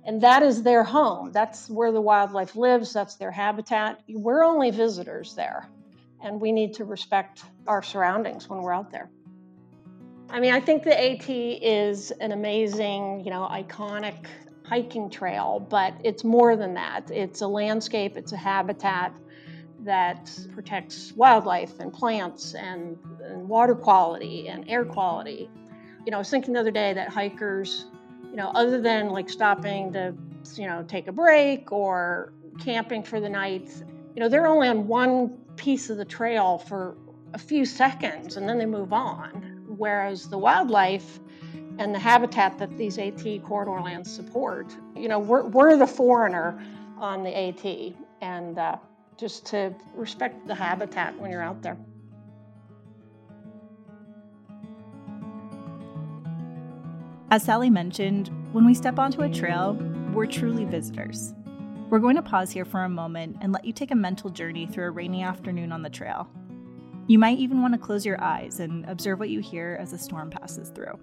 and 0.05 0.21
that 0.21 0.43
is 0.43 0.63
their 0.63 0.83
home. 0.83 1.31
That's 1.31 1.69
where 1.69 1.91
the 1.91 2.01
wildlife 2.01 2.55
lives, 2.55 2.93
that's 2.93 3.15
their 3.15 3.31
habitat. 3.31 4.01
We're 4.07 4.43
only 4.43 4.71
visitors 4.71 5.35
there, 5.35 5.67
and 6.23 6.39
we 6.39 6.51
need 6.51 6.73
to 6.75 6.85
respect 6.85 7.43
our 7.67 7.83
surroundings 7.83 8.49
when 8.49 8.61
we're 8.61 8.73
out 8.73 8.91
there. 8.91 9.09
I 10.29 10.39
mean, 10.39 10.53
I 10.53 10.59
think 10.59 10.83
the 10.83 10.99
AT 10.99 11.29
is 11.29 12.11
an 12.11 12.31
amazing, 12.31 13.21
you 13.25 13.31
know, 13.31 13.47
iconic 13.51 14.25
hiking 14.69 15.09
trail, 15.09 15.65
but 15.69 15.93
it's 16.03 16.23
more 16.23 16.55
than 16.55 16.75
that. 16.75 17.09
It's 17.11 17.41
a 17.41 17.47
landscape, 17.47 18.15
it's 18.17 18.31
a 18.33 18.37
habitat. 18.37 19.13
that 19.81 20.29
protects 20.53 21.13
wildlife 21.13 21.79
and 21.79 21.93
plants 21.93 22.53
and, 22.53 22.97
and 23.23 23.47
water 23.47 23.75
quality 23.75 24.47
and 24.49 24.69
air 24.69 24.85
quality. 24.85 25.49
You 26.05 26.11
know, 26.11 26.17
I 26.17 26.19
was 26.19 26.29
thinking 26.29 26.53
the 26.53 26.59
other 26.59 26.71
day 26.71 26.93
that 26.93 27.09
hikers, 27.09 27.85
you 28.29 28.35
know, 28.35 28.49
other 28.49 28.81
than 28.81 29.09
like 29.09 29.29
stopping 29.29 29.93
to, 29.93 30.13
you 30.55 30.67
know, 30.67 30.83
take 30.87 31.07
a 31.07 31.11
break 31.11 31.71
or 31.71 32.33
camping 32.59 33.03
for 33.03 33.19
the 33.21 33.29
night, 33.29 33.69
you 34.15 34.19
know, 34.19 34.29
they're 34.29 34.47
only 34.47 34.67
on 34.67 34.87
one 34.87 35.29
piece 35.55 35.89
of 35.89 35.97
the 35.97 36.05
trail 36.05 36.57
for 36.57 36.97
a 37.33 37.37
few 37.37 37.65
seconds 37.65 38.37
and 38.37 38.47
then 38.49 38.57
they 38.57 38.65
move 38.65 38.91
on. 38.93 39.63
Whereas 39.67 40.27
the 40.29 40.37
wildlife 40.37 41.19
and 41.79 41.95
the 41.95 41.99
habitat 41.99 42.59
that 42.59 42.77
these 42.77 42.97
AT 42.99 43.23
corridor 43.43 43.81
lands 43.81 44.11
support, 44.11 44.67
you 44.97 45.07
know, 45.07 45.17
we're, 45.17 45.43
we're 45.43 45.77
the 45.77 45.87
foreigner 45.87 46.61
on 46.97 47.23
the 47.23 47.35
AT. 47.35 47.93
And 48.21 48.59
uh, 48.59 48.75
just 49.17 49.45
to 49.47 49.73
respect 49.95 50.45
the 50.45 50.53
habitat 50.53 51.17
when 51.17 51.31
you're 51.31 51.41
out 51.41 51.61
there. 51.61 51.77
As 57.31 57.43
Sally 57.43 57.69
mentioned, 57.69 58.29
when 58.51 58.65
we 58.65 58.73
step 58.73 58.99
onto 58.99 59.21
a 59.21 59.29
trail, 59.29 59.73
we're 60.13 60.25
truly 60.25 60.65
visitors. 60.65 61.33
We're 61.89 61.99
going 61.99 62.17
to 62.17 62.21
pause 62.21 62.51
here 62.51 62.65
for 62.65 62.83
a 62.83 62.89
moment 62.89 63.37
and 63.39 63.53
let 63.53 63.63
you 63.63 63.71
take 63.71 63.91
a 63.91 63.95
mental 63.95 64.29
journey 64.29 64.67
through 64.67 64.85
a 64.85 64.91
rainy 64.91 65.23
afternoon 65.23 65.71
on 65.71 65.81
the 65.81 65.89
trail. 65.89 66.27
You 67.07 67.19
might 67.19 67.37
even 67.37 67.61
want 67.61 67.73
to 67.73 67.79
close 67.79 68.05
your 68.05 68.21
eyes 68.21 68.59
and 68.59 68.85
observe 68.89 69.19
what 69.19 69.29
you 69.29 69.39
hear 69.39 69.77
as 69.79 69.91
the 69.91 69.97
storm 69.97 70.29
passes 70.29 70.69
through. 70.69 70.99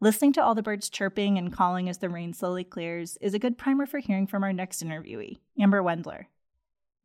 Listening 0.00 0.32
to 0.34 0.44
all 0.44 0.54
the 0.54 0.62
birds 0.62 0.88
chirping 0.88 1.38
and 1.38 1.52
calling 1.52 1.88
as 1.88 1.98
the 1.98 2.08
rain 2.08 2.32
slowly 2.32 2.62
clears 2.62 3.18
is 3.20 3.34
a 3.34 3.38
good 3.38 3.58
primer 3.58 3.84
for 3.84 3.98
hearing 3.98 4.28
from 4.28 4.44
our 4.44 4.52
next 4.52 4.80
interviewee, 4.80 5.38
Amber 5.58 5.82
Wendler. 5.82 6.26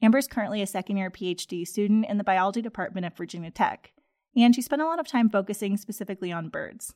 Amber 0.04 0.20
is 0.20 0.28
currently 0.28 0.62
a 0.62 0.68
second 0.68 0.98
year 0.98 1.10
PhD 1.10 1.68
student 1.68 2.06
in 2.08 2.20
the 2.20 2.24
biology 2.24 2.62
department 2.62 3.08
at 3.08 3.18
Virginia 3.18 3.50
Tech, 3.50 3.94
and 4.36 4.54
she 4.54 4.62
spent 4.62 4.80
a 4.80 4.86
lot 4.86 5.00
of 5.00 5.08
time 5.08 5.28
focusing 5.28 5.76
specifically 5.76 6.32
on 6.32 6.50
birds. 6.50 6.94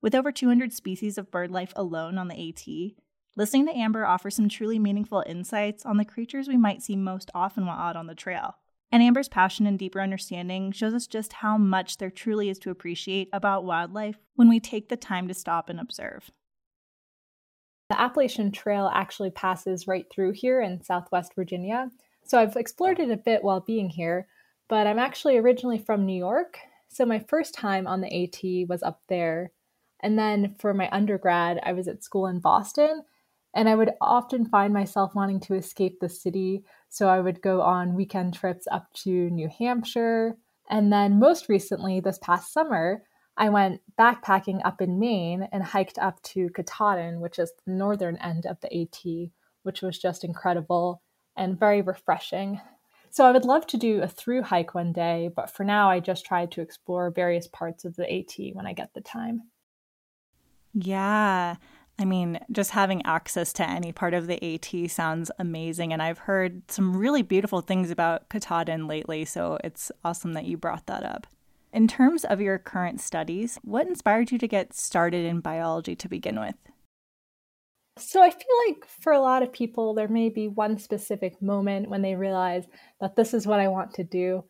With 0.00 0.16
over 0.16 0.32
200 0.32 0.72
species 0.72 1.16
of 1.16 1.30
bird 1.30 1.52
life 1.52 1.72
alone 1.76 2.18
on 2.18 2.26
the 2.26 2.48
AT, 2.48 2.96
listening 3.36 3.66
to 3.66 3.78
Amber 3.78 4.04
offers 4.04 4.34
some 4.34 4.48
truly 4.48 4.80
meaningful 4.80 5.22
insights 5.24 5.86
on 5.86 5.98
the 5.98 6.04
creatures 6.04 6.48
we 6.48 6.56
might 6.56 6.82
see 6.82 6.96
most 6.96 7.30
often 7.32 7.64
while 7.64 7.78
out 7.78 7.94
on 7.94 8.08
the 8.08 8.16
trail. 8.16 8.56
And 8.92 9.02
Amber's 9.02 9.28
passion 9.28 9.66
and 9.66 9.78
deeper 9.78 10.02
understanding 10.02 10.70
shows 10.70 10.92
us 10.92 11.06
just 11.06 11.32
how 11.32 11.56
much 11.56 11.96
there 11.96 12.10
truly 12.10 12.50
is 12.50 12.58
to 12.58 12.70
appreciate 12.70 13.30
about 13.32 13.64
wildlife 13.64 14.18
when 14.34 14.50
we 14.50 14.60
take 14.60 14.90
the 14.90 14.98
time 14.98 15.28
to 15.28 15.34
stop 15.34 15.70
and 15.70 15.80
observe. 15.80 16.30
The 17.88 17.98
Appalachian 17.98 18.52
Trail 18.52 18.90
actually 18.92 19.30
passes 19.30 19.88
right 19.88 20.04
through 20.12 20.32
here 20.32 20.60
in 20.60 20.82
Southwest 20.82 21.34
Virginia. 21.34 21.90
So 22.24 22.38
I've 22.38 22.56
explored 22.56 23.00
it 23.00 23.10
a 23.10 23.16
bit 23.16 23.42
while 23.42 23.60
being 23.60 23.88
here, 23.88 24.28
but 24.68 24.86
I'm 24.86 24.98
actually 24.98 25.38
originally 25.38 25.78
from 25.78 26.04
New 26.04 26.16
York. 26.16 26.58
So 26.88 27.06
my 27.06 27.18
first 27.18 27.54
time 27.54 27.86
on 27.86 28.02
the 28.02 28.24
AT 28.24 28.68
was 28.68 28.82
up 28.82 29.00
there. 29.08 29.52
And 30.00 30.18
then 30.18 30.54
for 30.58 30.74
my 30.74 30.90
undergrad, 30.92 31.60
I 31.64 31.72
was 31.72 31.88
at 31.88 32.04
school 32.04 32.26
in 32.26 32.40
Boston. 32.40 33.02
And 33.54 33.68
I 33.68 33.74
would 33.74 33.92
often 34.00 34.46
find 34.46 34.72
myself 34.72 35.14
wanting 35.14 35.40
to 35.40 35.54
escape 35.54 36.00
the 36.00 36.08
city 36.08 36.64
so 36.92 37.08
I 37.08 37.20
would 37.20 37.40
go 37.40 37.62
on 37.62 37.94
weekend 37.94 38.34
trips 38.34 38.66
up 38.70 38.92
to 38.96 39.10
New 39.10 39.48
Hampshire. 39.48 40.36
And 40.68 40.92
then 40.92 41.18
most 41.18 41.48
recently, 41.48 42.00
this 42.00 42.18
past 42.18 42.52
summer, 42.52 43.02
I 43.34 43.48
went 43.48 43.80
backpacking 43.98 44.60
up 44.62 44.82
in 44.82 44.98
Maine 44.98 45.48
and 45.52 45.62
hiked 45.62 45.98
up 45.98 46.22
to 46.24 46.50
Katahdin, 46.50 47.20
which 47.20 47.38
is 47.38 47.50
the 47.64 47.72
northern 47.72 48.18
end 48.18 48.44
of 48.44 48.60
the 48.60 48.82
AT, 48.82 49.30
which 49.62 49.80
was 49.80 49.98
just 49.98 50.22
incredible 50.22 51.00
and 51.34 51.58
very 51.58 51.80
refreshing. 51.80 52.60
So 53.08 53.24
I 53.24 53.32
would 53.32 53.46
love 53.46 53.66
to 53.68 53.78
do 53.78 54.02
a 54.02 54.06
through 54.06 54.42
hike 54.42 54.74
one 54.74 54.92
day, 54.92 55.30
but 55.34 55.48
for 55.48 55.64
now 55.64 55.88
I 55.88 55.98
just 55.98 56.26
try 56.26 56.44
to 56.44 56.60
explore 56.60 57.10
various 57.10 57.46
parts 57.46 57.86
of 57.86 57.96
the 57.96 58.12
AT 58.12 58.34
when 58.52 58.66
I 58.66 58.74
get 58.74 58.92
the 58.92 59.00
time. 59.00 59.44
Yeah. 60.74 61.56
I 61.98 62.04
mean, 62.04 62.40
just 62.50 62.70
having 62.70 63.04
access 63.04 63.52
to 63.54 63.68
any 63.68 63.92
part 63.92 64.14
of 64.14 64.26
the 64.26 64.42
AT 64.54 64.90
sounds 64.90 65.30
amazing. 65.38 65.92
And 65.92 66.02
I've 66.02 66.18
heard 66.18 66.70
some 66.70 66.96
really 66.96 67.22
beautiful 67.22 67.60
things 67.60 67.90
about 67.90 68.28
Katahdin 68.28 68.86
lately, 68.86 69.24
so 69.24 69.58
it's 69.62 69.92
awesome 70.04 70.32
that 70.32 70.46
you 70.46 70.56
brought 70.56 70.86
that 70.86 71.04
up. 71.04 71.26
In 71.72 71.88
terms 71.88 72.24
of 72.24 72.40
your 72.40 72.58
current 72.58 73.00
studies, 73.00 73.58
what 73.62 73.86
inspired 73.86 74.30
you 74.30 74.38
to 74.38 74.48
get 74.48 74.74
started 74.74 75.24
in 75.24 75.40
biology 75.40 75.94
to 75.96 76.08
begin 76.08 76.38
with? 76.38 76.54
So, 77.98 78.22
I 78.22 78.30
feel 78.30 78.56
like 78.68 78.86
for 78.86 79.12
a 79.12 79.20
lot 79.20 79.42
of 79.42 79.52
people, 79.52 79.94
there 79.94 80.08
may 80.08 80.30
be 80.30 80.48
one 80.48 80.78
specific 80.78 81.40
moment 81.42 81.90
when 81.90 82.00
they 82.00 82.14
realize 82.14 82.64
that 83.00 83.16
this 83.16 83.34
is 83.34 83.46
what 83.46 83.60
I 83.60 83.68
want 83.68 83.92
to 83.94 84.04
do. 84.04 84.44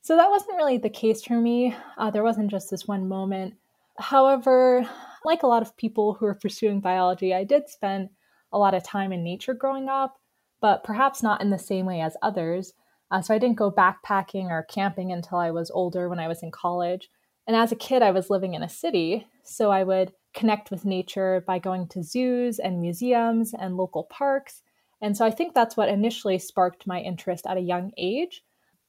So, 0.00 0.16
that 0.16 0.30
wasn't 0.30 0.56
really 0.56 0.78
the 0.78 0.88
case 0.88 1.22
for 1.22 1.38
me. 1.38 1.76
Uh, 1.98 2.10
there 2.10 2.24
wasn't 2.24 2.50
just 2.50 2.70
this 2.70 2.86
one 2.86 3.06
moment. 3.06 3.54
However, 3.98 4.88
like 5.26 5.42
a 5.42 5.46
lot 5.46 5.62
of 5.62 5.76
people 5.76 6.14
who 6.14 6.24
are 6.26 6.34
pursuing 6.34 6.80
biology, 6.80 7.34
I 7.34 7.44
did 7.44 7.68
spend 7.68 8.08
a 8.52 8.58
lot 8.58 8.74
of 8.74 8.82
time 8.82 9.12
in 9.12 9.22
nature 9.22 9.54
growing 9.54 9.88
up, 9.88 10.16
but 10.60 10.84
perhaps 10.84 11.22
not 11.22 11.42
in 11.42 11.50
the 11.50 11.58
same 11.58 11.84
way 11.84 12.00
as 12.00 12.16
others. 12.22 12.72
Uh, 13.10 13.20
so 13.20 13.34
I 13.34 13.38
didn't 13.38 13.58
go 13.58 13.70
backpacking 13.70 14.46
or 14.46 14.66
camping 14.70 15.12
until 15.12 15.38
I 15.38 15.50
was 15.50 15.70
older 15.70 16.08
when 16.08 16.18
I 16.18 16.28
was 16.28 16.42
in 16.42 16.50
college. 16.50 17.10
And 17.46 17.54
as 17.54 17.70
a 17.70 17.76
kid, 17.76 18.02
I 18.02 18.10
was 18.10 18.30
living 18.30 18.54
in 18.54 18.62
a 18.62 18.68
city, 18.68 19.26
so 19.44 19.70
I 19.70 19.84
would 19.84 20.12
connect 20.34 20.70
with 20.70 20.84
nature 20.84 21.44
by 21.46 21.58
going 21.58 21.86
to 21.88 22.02
zoos 22.02 22.58
and 22.58 22.80
museums 22.80 23.54
and 23.54 23.76
local 23.76 24.04
parks. 24.04 24.62
And 25.00 25.16
so 25.16 25.24
I 25.24 25.30
think 25.30 25.54
that's 25.54 25.76
what 25.76 25.88
initially 25.88 26.38
sparked 26.38 26.86
my 26.86 27.00
interest 27.00 27.46
at 27.46 27.56
a 27.56 27.60
young 27.60 27.92
age. 27.96 28.42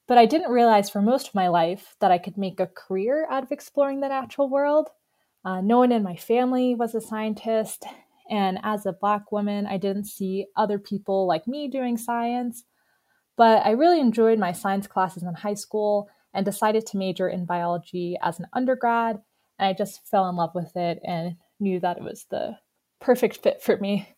But 0.08 0.17
I 0.17 0.25
didn't 0.25 0.51
realize 0.51 0.89
for 0.89 1.01
most 1.01 1.27
of 1.27 1.36
my 1.36 1.50
life 1.50 1.96
that 2.00 2.12
I 2.12 2.17
could 2.17 2.38
make 2.38 2.60
a 2.60 2.67
career 2.67 3.27
out 3.29 3.44
of 3.44 3.51
exploring 3.51 4.00
the 4.00 4.08
natural 4.08 4.50
world. 4.50 4.89
Uh, 5.48 5.62
no 5.62 5.77
one 5.77 5.94
in 5.94 6.04
my 6.04 6.18
family 6.18 6.75
was 6.75 6.94
a 6.94 7.00
scientist. 7.00 7.86
And 8.30 8.60
as 8.63 8.86
a 8.86 8.92
Black 8.92 9.32
woman, 9.32 9.66
I 9.66 9.77
didn't 9.77 10.04
see 10.04 10.48
other 10.58 10.77
people 10.77 11.25
like 11.25 11.48
me 11.48 11.70
doing 11.70 11.98
science. 11.98 12.66
But 13.38 13.66
I 13.66 13.72
really 13.72 14.01
enjoyed 14.01 14.39
my 14.39 14.51
science 14.51 14.88
classes 14.88 15.24
in 15.24 15.34
high 15.34 15.54
school 15.54 16.10
and 16.34 16.46
decided 16.46 16.86
to 16.88 16.98
major 16.98 17.30
in 17.30 17.46
biology 17.46 18.18
as 18.22 18.39
an 18.39 18.48
undergrad. 18.51 19.22
And 19.58 19.70
I 19.70 19.74
just 19.74 20.06
fell 20.10 20.27
in 20.27 20.36
love 20.36 20.51
with 20.54 20.75
it 20.75 21.00
and 21.06 21.38
knew 21.62 21.80
that 21.80 21.96
it 21.96 22.04
was 22.04 22.25
the 22.30 22.58
perfect 23.00 23.38
fit 23.38 23.62
for 23.62 23.77
me. 23.77 24.16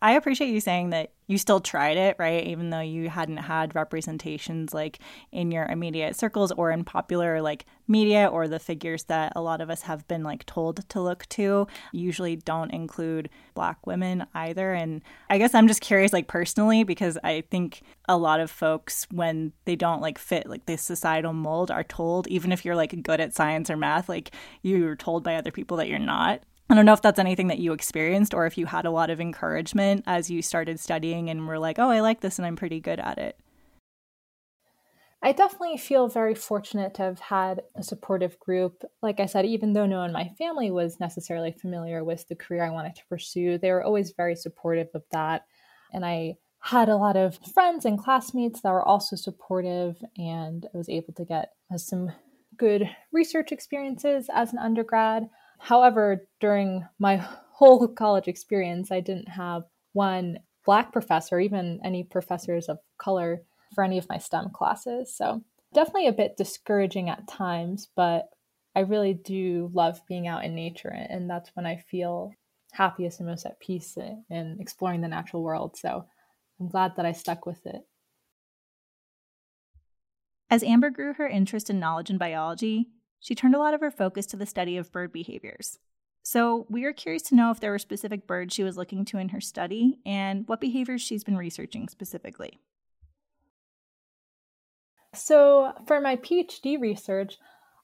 I 0.00 0.12
appreciate 0.12 0.50
you 0.50 0.60
saying 0.60 0.90
that 0.90 1.10
you 1.26 1.38
still 1.38 1.58
tried 1.58 1.96
it, 1.96 2.14
right? 2.20 2.46
Even 2.46 2.70
though 2.70 2.80
you 2.80 3.08
hadn't 3.08 3.38
had 3.38 3.74
representations 3.74 4.72
like 4.72 5.00
in 5.32 5.50
your 5.50 5.64
immediate 5.64 6.14
circles 6.14 6.52
or 6.52 6.70
in 6.70 6.84
popular 6.84 7.42
like 7.42 7.66
media 7.88 8.26
or 8.26 8.46
the 8.46 8.60
figures 8.60 9.04
that 9.04 9.32
a 9.34 9.40
lot 9.40 9.60
of 9.60 9.70
us 9.70 9.82
have 9.82 10.06
been 10.06 10.22
like 10.22 10.46
told 10.46 10.88
to 10.88 11.00
look 11.00 11.26
to 11.30 11.66
usually 11.92 12.36
don't 12.36 12.70
include 12.70 13.28
black 13.54 13.84
women 13.88 14.24
either. 14.34 14.72
And 14.72 15.02
I 15.28 15.38
guess 15.38 15.52
I'm 15.52 15.66
just 15.66 15.80
curious 15.80 16.12
like 16.12 16.28
personally 16.28 16.84
because 16.84 17.18
I 17.24 17.42
think 17.50 17.82
a 18.08 18.16
lot 18.16 18.38
of 18.38 18.52
folks 18.52 19.06
when 19.10 19.52
they 19.64 19.74
don't 19.74 20.00
like 20.00 20.18
fit 20.18 20.48
like 20.48 20.66
this 20.66 20.80
societal 20.80 21.32
mold 21.32 21.72
are 21.72 21.84
told 21.84 22.28
even 22.28 22.52
if 22.52 22.64
you're 22.64 22.76
like 22.76 23.02
good 23.02 23.20
at 23.20 23.34
science 23.34 23.68
or 23.68 23.76
math 23.76 24.08
like 24.08 24.30
you're 24.62 24.94
told 24.94 25.24
by 25.24 25.34
other 25.34 25.50
people 25.50 25.76
that 25.78 25.88
you're 25.88 25.98
not 25.98 26.40
I 26.70 26.74
don't 26.74 26.84
know 26.84 26.92
if 26.92 27.00
that's 27.00 27.18
anything 27.18 27.46
that 27.46 27.58
you 27.58 27.72
experienced 27.72 28.34
or 28.34 28.46
if 28.46 28.58
you 28.58 28.66
had 28.66 28.84
a 28.84 28.90
lot 28.90 29.08
of 29.08 29.20
encouragement 29.20 30.04
as 30.06 30.30
you 30.30 30.42
started 30.42 30.78
studying 30.78 31.30
and 31.30 31.48
were 31.48 31.58
like, 31.58 31.78
oh, 31.78 31.88
I 31.88 32.00
like 32.00 32.20
this 32.20 32.38
and 32.38 32.44
I'm 32.44 32.56
pretty 32.56 32.78
good 32.78 33.00
at 33.00 33.16
it. 33.16 33.38
I 35.22 35.32
definitely 35.32 35.78
feel 35.78 36.08
very 36.08 36.34
fortunate 36.34 36.94
to 36.94 37.02
have 37.02 37.18
had 37.18 37.62
a 37.74 37.82
supportive 37.82 38.38
group. 38.38 38.84
Like 39.02 39.18
I 39.18 39.26
said, 39.26 39.46
even 39.46 39.72
though 39.72 39.86
no 39.86 39.98
one 39.98 40.10
in 40.10 40.12
my 40.12 40.30
family 40.38 40.70
was 40.70 41.00
necessarily 41.00 41.52
familiar 41.52 42.04
with 42.04 42.28
the 42.28 42.36
career 42.36 42.64
I 42.64 42.70
wanted 42.70 42.94
to 42.96 43.06
pursue, 43.08 43.58
they 43.58 43.72
were 43.72 43.82
always 43.82 44.12
very 44.12 44.36
supportive 44.36 44.88
of 44.94 45.02
that. 45.10 45.46
And 45.92 46.04
I 46.04 46.36
had 46.60 46.88
a 46.88 46.96
lot 46.96 47.16
of 47.16 47.38
friends 47.54 47.84
and 47.84 47.98
classmates 47.98 48.60
that 48.60 48.72
were 48.72 48.86
also 48.86 49.16
supportive, 49.16 49.96
and 50.16 50.66
I 50.72 50.76
was 50.76 50.88
able 50.88 51.14
to 51.14 51.24
get 51.24 51.52
some 51.76 52.12
good 52.56 52.88
research 53.10 53.52
experiences 53.52 54.28
as 54.32 54.52
an 54.52 54.58
undergrad. 54.58 55.28
However, 55.58 56.26
during 56.40 56.86
my 56.98 57.16
whole 57.16 57.86
college 57.88 58.28
experience, 58.28 58.90
I 58.90 59.00
didn't 59.00 59.28
have 59.28 59.64
one 59.92 60.38
black 60.64 60.92
professor, 60.92 61.40
even 61.40 61.80
any 61.84 62.04
professors 62.04 62.68
of 62.68 62.78
color 62.98 63.42
for 63.74 63.84
any 63.84 63.98
of 63.98 64.08
my 64.08 64.18
STEM 64.18 64.50
classes. 64.50 65.14
So, 65.14 65.42
definitely 65.74 66.06
a 66.06 66.12
bit 66.12 66.36
discouraging 66.36 67.10
at 67.10 67.28
times, 67.28 67.88
but 67.94 68.28
I 68.74 68.80
really 68.80 69.14
do 69.14 69.70
love 69.74 70.00
being 70.06 70.26
out 70.26 70.44
in 70.44 70.54
nature. 70.54 70.88
And 70.88 71.28
that's 71.28 71.50
when 71.54 71.66
I 71.66 71.76
feel 71.76 72.32
happiest 72.72 73.18
and 73.18 73.28
most 73.28 73.44
at 73.44 73.60
peace 73.60 73.96
in 73.96 74.58
exploring 74.60 75.00
the 75.00 75.08
natural 75.08 75.42
world. 75.42 75.76
So, 75.76 76.04
I'm 76.60 76.68
glad 76.68 76.96
that 76.96 77.06
I 77.06 77.12
stuck 77.12 77.46
with 77.46 77.66
it. 77.66 77.82
As 80.50 80.62
Amber 80.62 80.90
grew 80.90 81.12
her 81.14 81.28
interest 81.28 81.68
in 81.68 81.78
knowledge 81.78 82.08
and 82.08 82.18
biology, 82.18 82.88
she 83.20 83.34
turned 83.34 83.54
a 83.54 83.58
lot 83.58 83.74
of 83.74 83.80
her 83.80 83.90
focus 83.90 84.26
to 84.26 84.36
the 84.36 84.46
study 84.46 84.76
of 84.76 84.92
bird 84.92 85.12
behaviors. 85.12 85.78
So, 86.22 86.66
we 86.68 86.84
are 86.84 86.92
curious 86.92 87.22
to 87.24 87.34
know 87.34 87.50
if 87.50 87.60
there 87.60 87.70
were 87.70 87.78
specific 87.78 88.26
birds 88.26 88.54
she 88.54 88.62
was 88.62 88.76
looking 88.76 89.04
to 89.06 89.18
in 89.18 89.30
her 89.30 89.40
study 89.40 89.98
and 90.04 90.46
what 90.46 90.60
behaviors 90.60 91.00
she's 91.00 91.24
been 91.24 91.38
researching 91.38 91.88
specifically. 91.88 92.60
So, 95.14 95.72
for 95.86 96.00
my 96.00 96.16
PhD 96.16 96.78
research, 96.78 97.38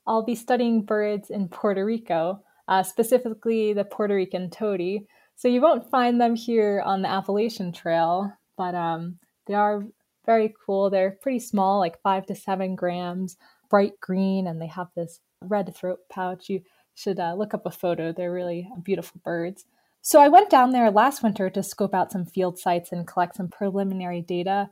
I'll 0.06 0.24
be 0.24 0.34
studying 0.34 0.82
birds 0.82 1.30
in 1.30 1.48
Puerto 1.48 1.84
Rico, 1.86 2.42
uh, 2.68 2.82
specifically 2.82 3.72
the 3.72 3.84
Puerto 3.84 4.14
Rican 4.14 4.50
tody. 4.50 5.06
So, 5.36 5.48
you 5.48 5.62
won't 5.62 5.88
find 5.88 6.20
them 6.20 6.34
here 6.34 6.82
on 6.84 7.00
the 7.00 7.08
Appalachian 7.08 7.72
Trail, 7.72 8.30
but 8.58 8.74
um, 8.74 9.18
they 9.46 9.54
are 9.54 9.84
very 10.26 10.54
cool. 10.66 10.90
They're 10.90 11.18
pretty 11.22 11.38
small, 11.38 11.78
like 11.78 12.02
five 12.02 12.26
to 12.26 12.34
seven 12.34 12.76
grams 12.76 13.38
bright 13.74 13.98
green 14.00 14.46
and 14.46 14.62
they 14.62 14.68
have 14.68 14.86
this 14.94 15.18
red 15.42 15.74
throat 15.74 15.98
pouch. 16.08 16.48
You 16.48 16.60
should 16.94 17.18
uh, 17.18 17.34
look 17.34 17.54
up 17.54 17.66
a 17.66 17.72
photo. 17.72 18.12
They're 18.12 18.32
really 18.32 18.68
beautiful 18.84 19.20
birds. 19.24 19.64
So 20.00 20.20
I 20.20 20.28
went 20.28 20.48
down 20.48 20.70
there 20.70 20.92
last 20.92 21.24
winter 21.24 21.50
to 21.50 21.60
scope 21.64 21.92
out 21.92 22.12
some 22.12 22.24
field 22.24 22.56
sites 22.56 22.92
and 22.92 23.04
collect 23.04 23.34
some 23.34 23.48
preliminary 23.48 24.20
data. 24.20 24.70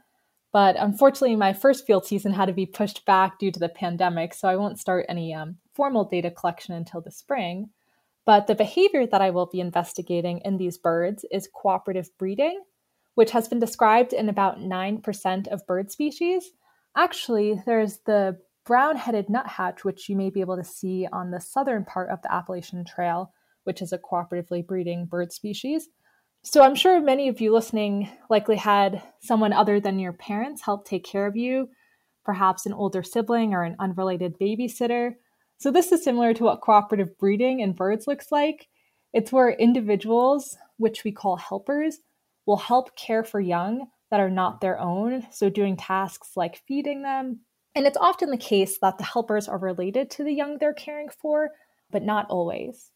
But 0.52 0.76
unfortunately, 0.78 1.34
my 1.34 1.52
first 1.52 1.84
field 1.84 2.06
season 2.06 2.32
had 2.32 2.46
to 2.46 2.52
be 2.52 2.64
pushed 2.64 3.04
back 3.04 3.40
due 3.40 3.50
to 3.50 3.58
the 3.58 3.68
pandemic, 3.68 4.34
so 4.34 4.46
I 4.46 4.54
won't 4.54 4.78
start 4.78 5.06
any 5.08 5.34
um, 5.34 5.56
formal 5.74 6.04
data 6.04 6.30
collection 6.30 6.72
until 6.72 7.00
the 7.00 7.10
spring. 7.10 7.70
But 8.24 8.46
the 8.46 8.54
behavior 8.54 9.04
that 9.08 9.20
I 9.20 9.30
will 9.30 9.46
be 9.46 9.58
investigating 9.58 10.42
in 10.44 10.58
these 10.58 10.78
birds 10.78 11.24
is 11.32 11.48
cooperative 11.52 12.08
breeding, 12.20 12.62
which 13.16 13.32
has 13.32 13.48
been 13.48 13.58
described 13.58 14.12
in 14.12 14.28
about 14.28 14.60
9% 14.60 15.48
of 15.48 15.66
bird 15.66 15.90
species. 15.90 16.52
Actually, 16.96 17.60
there's 17.66 17.98
the 18.06 18.38
brown 18.64 18.96
headed 18.96 19.28
nuthatch, 19.28 19.84
which 19.84 20.08
you 20.08 20.16
may 20.16 20.30
be 20.30 20.40
able 20.40 20.56
to 20.56 20.64
see 20.64 21.06
on 21.12 21.30
the 21.30 21.40
southern 21.40 21.84
part 21.84 22.10
of 22.10 22.22
the 22.22 22.32
Appalachian 22.32 22.84
Trail, 22.84 23.32
which 23.64 23.82
is 23.82 23.92
a 23.92 23.98
cooperatively 23.98 24.66
breeding 24.66 25.06
bird 25.06 25.32
species. 25.32 25.88
So 26.44 26.62
I'm 26.62 26.74
sure 26.74 27.00
many 27.00 27.28
of 27.28 27.40
you 27.40 27.52
listening 27.52 28.08
likely 28.28 28.56
had 28.56 29.02
someone 29.20 29.52
other 29.52 29.78
than 29.78 29.98
your 29.98 30.12
parents 30.12 30.62
help 30.62 30.84
take 30.84 31.04
care 31.04 31.26
of 31.26 31.36
you, 31.36 31.68
perhaps 32.24 32.66
an 32.66 32.72
older 32.72 33.02
sibling 33.02 33.54
or 33.54 33.62
an 33.62 33.76
unrelated 33.78 34.38
babysitter. 34.40 35.12
So 35.58 35.70
this 35.70 35.92
is 35.92 36.02
similar 36.02 36.34
to 36.34 36.44
what 36.44 36.60
cooperative 36.60 37.16
breeding 37.18 37.60
in 37.60 37.72
birds 37.72 38.08
looks 38.08 38.32
like. 38.32 38.68
It's 39.12 39.30
where 39.30 39.50
individuals, 39.50 40.56
which 40.78 41.04
we 41.04 41.12
call 41.12 41.36
helpers, 41.36 41.98
will 42.46 42.56
help 42.56 42.96
care 42.96 43.22
for 43.22 43.40
young 43.40 43.86
that 44.10 44.18
are 44.18 44.30
not 44.30 44.60
their 44.60 44.80
own. 44.80 45.24
So 45.30 45.48
doing 45.48 45.76
tasks 45.76 46.30
like 46.36 46.62
feeding 46.66 47.02
them, 47.02 47.40
and 47.74 47.86
it's 47.86 47.96
often 47.96 48.30
the 48.30 48.36
case 48.36 48.78
that 48.78 48.98
the 48.98 49.04
helpers 49.04 49.48
are 49.48 49.58
related 49.58 50.10
to 50.10 50.24
the 50.24 50.32
young 50.32 50.58
they're 50.58 50.74
caring 50.74 51.08
for, 51.08 51.50
but 51.90 52.02
not 52.02 52.26
always. 52.28 52.90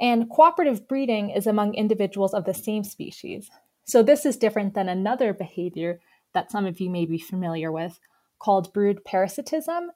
And 0.00 0.30
cooperative 0.30 0.88
breeding 0.88 1.30
is 1.30 1.46
among 1.46 1.74
individuals 1.74 2.34
of 2.34 2.44
the 2.44 2.54
same 2.54 2.84
species. 2.84 3.50
So 3.84 4.02
this 4.02 4.24
is 4.24 4.36
different 4.36 4.74
than 4.74 4.88
another 4.88 5.32
behavior 5.32 6.00
that 6.34 6.50
some 6.50 6.66
of 6.66 6.80
you 6.80 6.88
may 6.88 7.04
be 7.04 7.18
familiar 7.18 7.70
with 7.70 7.98
called 8.38 8.72
brood 8.72 9.04
parasitism. 9.04 9.90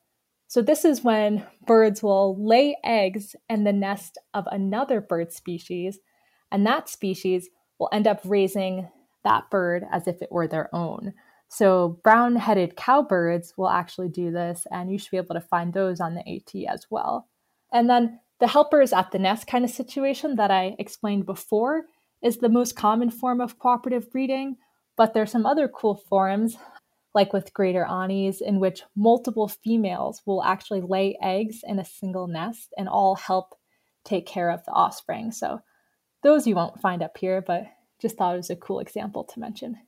So 0.49 0.63
this 0.63 0.85
is 0.85 1.03
when 1.03 1.45
birds 1.67 2.03
will 2.03 2.37
lay 2.39 2.77
eggs 2.85 3.35
in 3.49 3.65
the 3.65 3.73
nest 3.73 4.19
of 4.33 4.47
another 4.53 5.01
bird 5.01 5.33
species, 5.33 5.99
and 6.53 6.65
that 6.67 6.89
species 6.89 7.49
will 7.79 7.89
end 7.93 8.07
up 8.07 8.21
raising 8.25 8.89
that 9.25 9.51
bird 9.51 9.85
as 9.91 10.07
if 10.07 10.23
it 10.23 10.31
were 10.31 10.47
their 10.47 10.73
own. 10.75 11.15
So, 11.49 12.01
brown 12.03 12.37
headed 12.37 12.77
cowbirds 12.77 13.55
will 13.57 13.69
actually 13.69 14.09
do 14.09 14.31
this, 14.31 14.67
and 14.71 14.91
you 14.91 14.99
should 14.99 15.13
be 15.13 15.17
able 15.17 15.35
to 15.35 15.41
find 15.41 15.73
those 15.73 16.01
on 16.01 16.15
the 16.15 16.29
AT 16.29 16.67
as 16.69 16.87
well. 16.91 17.29
And 17.73 17.89
then 17.89 18.21
the 18.41 18.49
helpers 18.49 18.93
at 18.93 19.13
the 19.13 19.19
nest 19.19 19.47
kind 19.47 19.65
of 19.65 19.71
situation 19.71 20.37
that 20.37 20.51
I 20.51 20.77
explained 20.79 21.25
before 21.25 21.85
is 22.23 22.39
the 22.39 22.49
most 22.49 22.77
common 22.77 23.11
form 23.11 23.41
of 23.41 23.59
cooperative 23.59 24.11
breeding, 24.11 24.57
but 24.97 25.15
there's 25.15 25.31
some 25.31 25.47
other 25.47 25.69
cool 25.69 25.95
forms, 25.95 26.57
like 27.15 27.33
with 27.33 27.55
greater 27.55 27.87
anis, 27.87 28.41
in 28.41 28.59
which 28.59 28.83
multiple 28.97 29.49
females 29.49 30.23
will 30.27 30.43
actually 30.43 30.81
lay 30.81 31.17
eggs 31.23 31.61
in 31.65 31.79
a 31.79 31.85
single 31.85 32.27
nest 32.27 32.75
and 32.77 32.89
all 32.89 33.15
help 33.15 33.55
take 34.05 34.27
care 34.27 34.51
of 34.51 34.65
the 34.65 34.73
offspring. 34.73 35.31
So, 35.31 35.61
those 36.23 36.47
you 36.47 36.57
won't 36.57 36.81
find 36.81 37.03
up 37.03 37.17
here, 37.17 37.41
but 37.41 37.67
just 38.01 38.17
thought 38.17 38.35
it 38.35 38.39
was 38.39 38.51
a 38.51 38.57
cool 38.57 38.81
example 38.81 39.25
to 39.25 39.41
mention. 39.41 39.79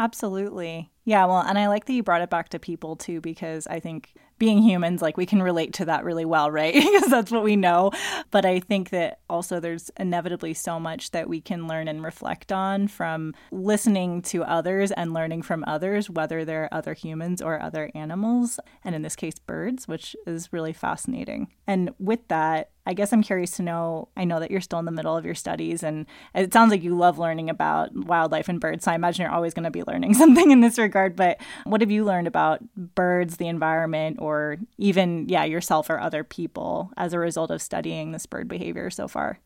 Absolutely. 0.00 0.90
Yeah, 1.04 1.26
well, 1.26 1.40
and 1.40 1.58
I 1.58 1.68
like 1.68 1.84
that 1.84 1.92
you 1.92 2.02
brought 2.02 2.22
it 2.22 2.30
back 2.30 2.48
to 2.50 2.58
people 2.58 2.96
too, 2.96 3.20
because 3.20 3.66
I 3.66 3.80
think 3.80 4.14
being 4.40 4.62
humans, 4.62 5.02
like 5.02 5.16
we 5.16 5.26
can 5.26 5.40
relate 5.40 5.74
to 5.74 5.84
that 5.84 6.02
really 6.02 6.24
well, 6.24 6.50
right? 6.50 6.74
because 6.90 7.10
that's 7.10 7.30
what 7.30 7.44
we 7.44 7.54
know. 7.54 7.92
But 8.32 8.44
I 8.44 8.58
think 8.58 8.90
that 8.90 9.20
also 9.28 9.60
there's 9.60 9.90
inevitably 10.00 10.54
so 10.54 10.80
much 10.80 11.12
that 11.12 11.28
we 11.28 11.40
can 11.40 11.68
learn 11.68 11.86
and 11.86 12.02
reflect 12.02 12.50
on 12.50 12.88
from 12.88 13.34
listening 13.52 14.22
to 14.22 14.42
others 14.42 14.90
and 14.90 15.14
learning 15.14 15.42
from 15.42 15.62
others, 15.68 16.10
whether 16.10 16.44
they're 16.44 16.68
other 16.72 16.94
humans 16.94 17.40
or 17.40 17.62
other 17.62 17.92
animals, 17.94 18.58
and 18.82 18.96
in 18.96 19.02
this 19.02 19.14
case, 19.14 19.38
birds, 19.38 19.86
which 19.86 20.16
is 20.26 20.52
really 20.52 20.72
fascinating. 20.72 21.48
And 21.66 21.90
with 21.98 22.26
that, 22.28 22.70
I 22.86 22.94
guess 22.94 23.12
I'm 23.12 23.22
curious 23.22 23.52
to 23.52 23.62
know. 23.62 24.08
I 24.16 24.24
know 24.24 24.40
that 24.40 24.50
you're 24.50 24.60
still 24.60 24.78
in 24.78 24.84
the 24.84 24.90
middle 24.90 25.16
of 25.16 25.24
your 25.24 25.34
studies, 25.34 25.82
and 25.82 26.06
it 26.34 26.52
sounds 26.52 26.70
like 26.70 26.82
you 26.82 26.96
love 26.96 27.18
learning 27.18 27.50
about 27.50 27.94
wildlife 27.94 28.48
and 28.48 28.58
birds. 28.58 28.84
So 28.84 28.90
I 28.90 28.94
imagine 28.94 29.22
you're 29.22 29.32
always 29.32 29.54
going 29.54 29.64
to 29.64 29.70
be 29.70 29.84
learning 29.86 30.14
something 30.20 30.50
in 30.50 30.60
this 30.60 30.78
regard. 30.78 31.14
But 31.14 31.40
what 31.64 31.82
have 31.82 31.90
you 31.90 32.04
learned 32.04 32.26
about 32.26 32.62
birds, 32.74 33.36
the 33.36 33.48
environment, 33.48 34.16
or 34.20 34.29
even, 34.78 35.28
yeah, 35.28 35.44
yourself 35.44 35.90
or 35.90 36.00
other 36.00 36.24
people 36.24 36.90
as 36.96 37.12
a 37.12 37.18
result 37.18 37.50
of 37.50 37.62
studying 37.62 38.12
this 38.12 38.26
bird 38.26 38.48
behavior 38.48 38.90
so 38.90 39.08
far? 39.08 39.40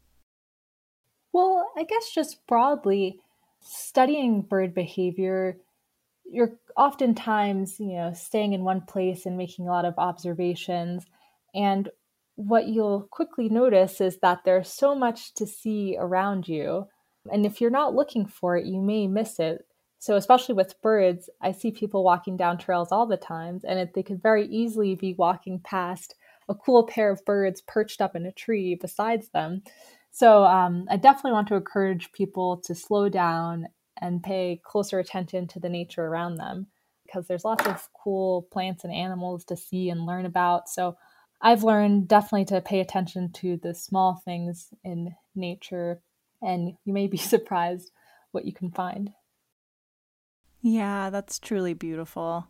Well, 1.32 1.70
I 1.76 1.84
guess 1.84 2.10
just 2.14 2.46
broadly, 2.46 3.20
studying 3.60 4.42
bird 4.42 4.74
behavior 4.74 5.58
you're 6.24 6.58
oftentimes, 6.76 7.78
you 7.78 7.96
know, 7.96 8.12
staying 8.12 8.52
in 8.52 8.64
one 8.64 8.80
place 8.80 9.26
and 9.26 9.36
making 9.36 9.68
a 9.68 9.70
lot 9.70 9.84
of 9.84 9.94
observations. 9.98 11.04
And 11.54 11.88
what 12.36 12.66
you'll 12.66 13.02
quickly 13.10 13.48
notice 13.48 14.00
is 14.00 14.18
that 14.18 14.40
there's 14.44 14.68
so 14.68 14.94
much 14.94 15.34
to 15.34 15.46
see 15.46 15.96
around 15.98 16.48
you. 16.48 16.86
And 17.30 17.46
if 17.46 17.60
you're 17.60 17.70
not 17.70 17.94
looking 17.94 18.26
for 18.26 18.56
it, 18.56 18.66
you 18.66 18.80
may 18.80 19.06
miss 19.06 19.38
it. 19.38 19.64
So, 20.04 20.16
especially 20.16 20.54
with 20.54 20.82
birds, 20.82 21.30
I 21.40 21.52
see 21.52 21.70
people 21.70 22.04
walking 22.04 22.36
down 22.36 22.58
trails 22.58 22.92
all 22.92 23.06
the 23.06 23.16
time, 23.16 23.62
and 23.64 23.78
it, 23.78 23.94
they 23.94 24.02
could 24.02 24.22
very 24.22 24.46
easily 24.48 24.94
be 24.94 25.14
walking 25.14 25.60
past 25.60 26.14
a 26.46 26.54
cool 26.54 26.86
pair 26.86 27.10
of 27.10 27.24
birds 27.24 27.62
perched 27.62 28.02
up 28.02 28.14
in 28.14 28.26
a 28.26 28.32
tree 28.32 28.74
besides 28.78 29.30
them. 29.30 29.62
So, 30.10 30.44
um, 30.44 30.86
I 30.90 30.98
definitely 30.98 31.32
want 31.32 31.48
to 31.48 31.54
encourage 31.54 32.12
people 32.12 32.58
to 32.66 32.74
slow 32.74 33.08
down 33.08 33.68
and 33.98 34.22
pay 34.22 34.60
closer 34.62 34.98
attention 34.98 35.46
to 35.48 35.58
the 35.58 35.70
nature 35.70 36.04
around 36.04 36.34
them 36.34 36.66
because 37.06 37.26
there's 37.26 37.46
lots 37.46 37.66
of 37.66 37.88
cool 37.94 38.46
plants 38.52 38.84
and 38.84 38.92
animals 38.92 39.42
to 39.46 39.56
see 39.56 39.88
and 39.88 40.04
learn 40.04 40.26
about. 40.26 40.68
So, 40.68 40.98
I've 41.40 41.64
learned 41.64 42.08
definitely 42.08 42.44
to 42.54 42.60
pay 42.60 42.80
attention 42.80 43.32
to 43.36 43.56
the 43.56 43.74
small 43.74 44.20
things 44.22 44.68
in 44.84 45.14
nature, 45.34 46.02
and 46.42 46.76
you 46.84 46.92
may 46.92 47.06
be 47.06 47.16
surprised 47.32 47.90
what 48.32 48.44
you 48.44 48.52
can 48.52 48.70
find. 48.70 49.14
Yeah, 50.66 51.10
that's 51.10 51.38
truly 51.38 51.74
beautiful. 51.74 52.46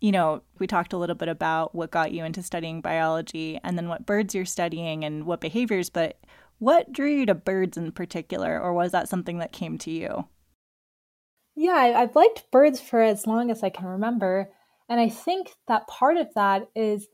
You 0.00 0.10
know, 0.10 0.40
we 0.58 0.66
talked 0.66 0.94
a 0.94 0.96
little 0.96 1.14
bit 1.14 1.28
about 1.28 1.74
what 1.74 1.90
got 1.90 2.12
you 2.12 2.24
into 2.24 2.42
studying 2.42 2.80
biology 2.80 3.60
and 3.62 3.76
then 3.76 3.88
what 3.88 4.06
birds 4.06 4.34
you're 4.34 4.46
studying 4.46 5.04
and 5.04 5.26
what 5.26 5.42
behaviors, 5.42 5.90
but 5.90 6.18
what 6.60 6.90
drew 6.92 7.10
you 7.10 7.26
to 7.26 7.34
birds 7.34 7.76
in 7.76 7.92
particular, 7.92 8.58
or 8.58 8.72
was 8.72 8.92
that 8.92 9.10
something 9.10 9.36
that 9.38 9.52
came 9.52 9.76
to 9.78 9.90
you? 9.90 10.24
Yeah, 11.56 11.92
I've 11.94 12.16
liked 12.16 12.50
birds 12.50 12.80
for 12.80 13.02
as 13.02 13.26
long 13.26 13.50
as 13.50 13.62
I 13.62 13.68
can 13.68 13.84
remember. 13.84 14.50
And 14.88 14.98
I 14.98 15.10
think 15.10 15.50
that 15.66 15.88
part 15.88 16.16
of 16.16 16.32
that 16.36 16.70
is 16.74 17.06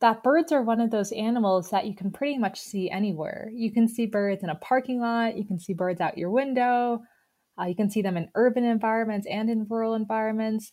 that 0.00 0.22
birds 0.22 0.52
are 0.52 0.62
one 0.62 0.82
of 0.82 0.90
those 0.90 1.12
animals 1.12 1.70
that 1.70 1.86
you 1.86 1.96
can 1.96 2.10
pretty 2.10 2.36
much 2.36 2.60
see 2.60 2.90
anywhere. 2.90 3.50
You 3.54 3.72
can 3.72 3.88
see 3.88 4.04
birds 4.04 4.42
in 4.42 4.50
a 4.50 4.56
parking 4.56 5.00
lot, 5.00 5.38
you 5.38 5.46
can 5.46 5.58
see 5.58 5.72
birds 5.72 6.02
out 6.02 6.18
your 6.18 6.30
window, 6.30 7.00
uh, 7.60 7.64
you 7.64 7.74
can 7.74 7.90
see 7.90 8.02
them 8.02 8.16
in 8.16 8.28
urban 8.34 8.64
environments 8.64 9.26
and 9.26 9.50
in 9.50 9.66
rural 9.68 9.94
environments. 9.94 10.72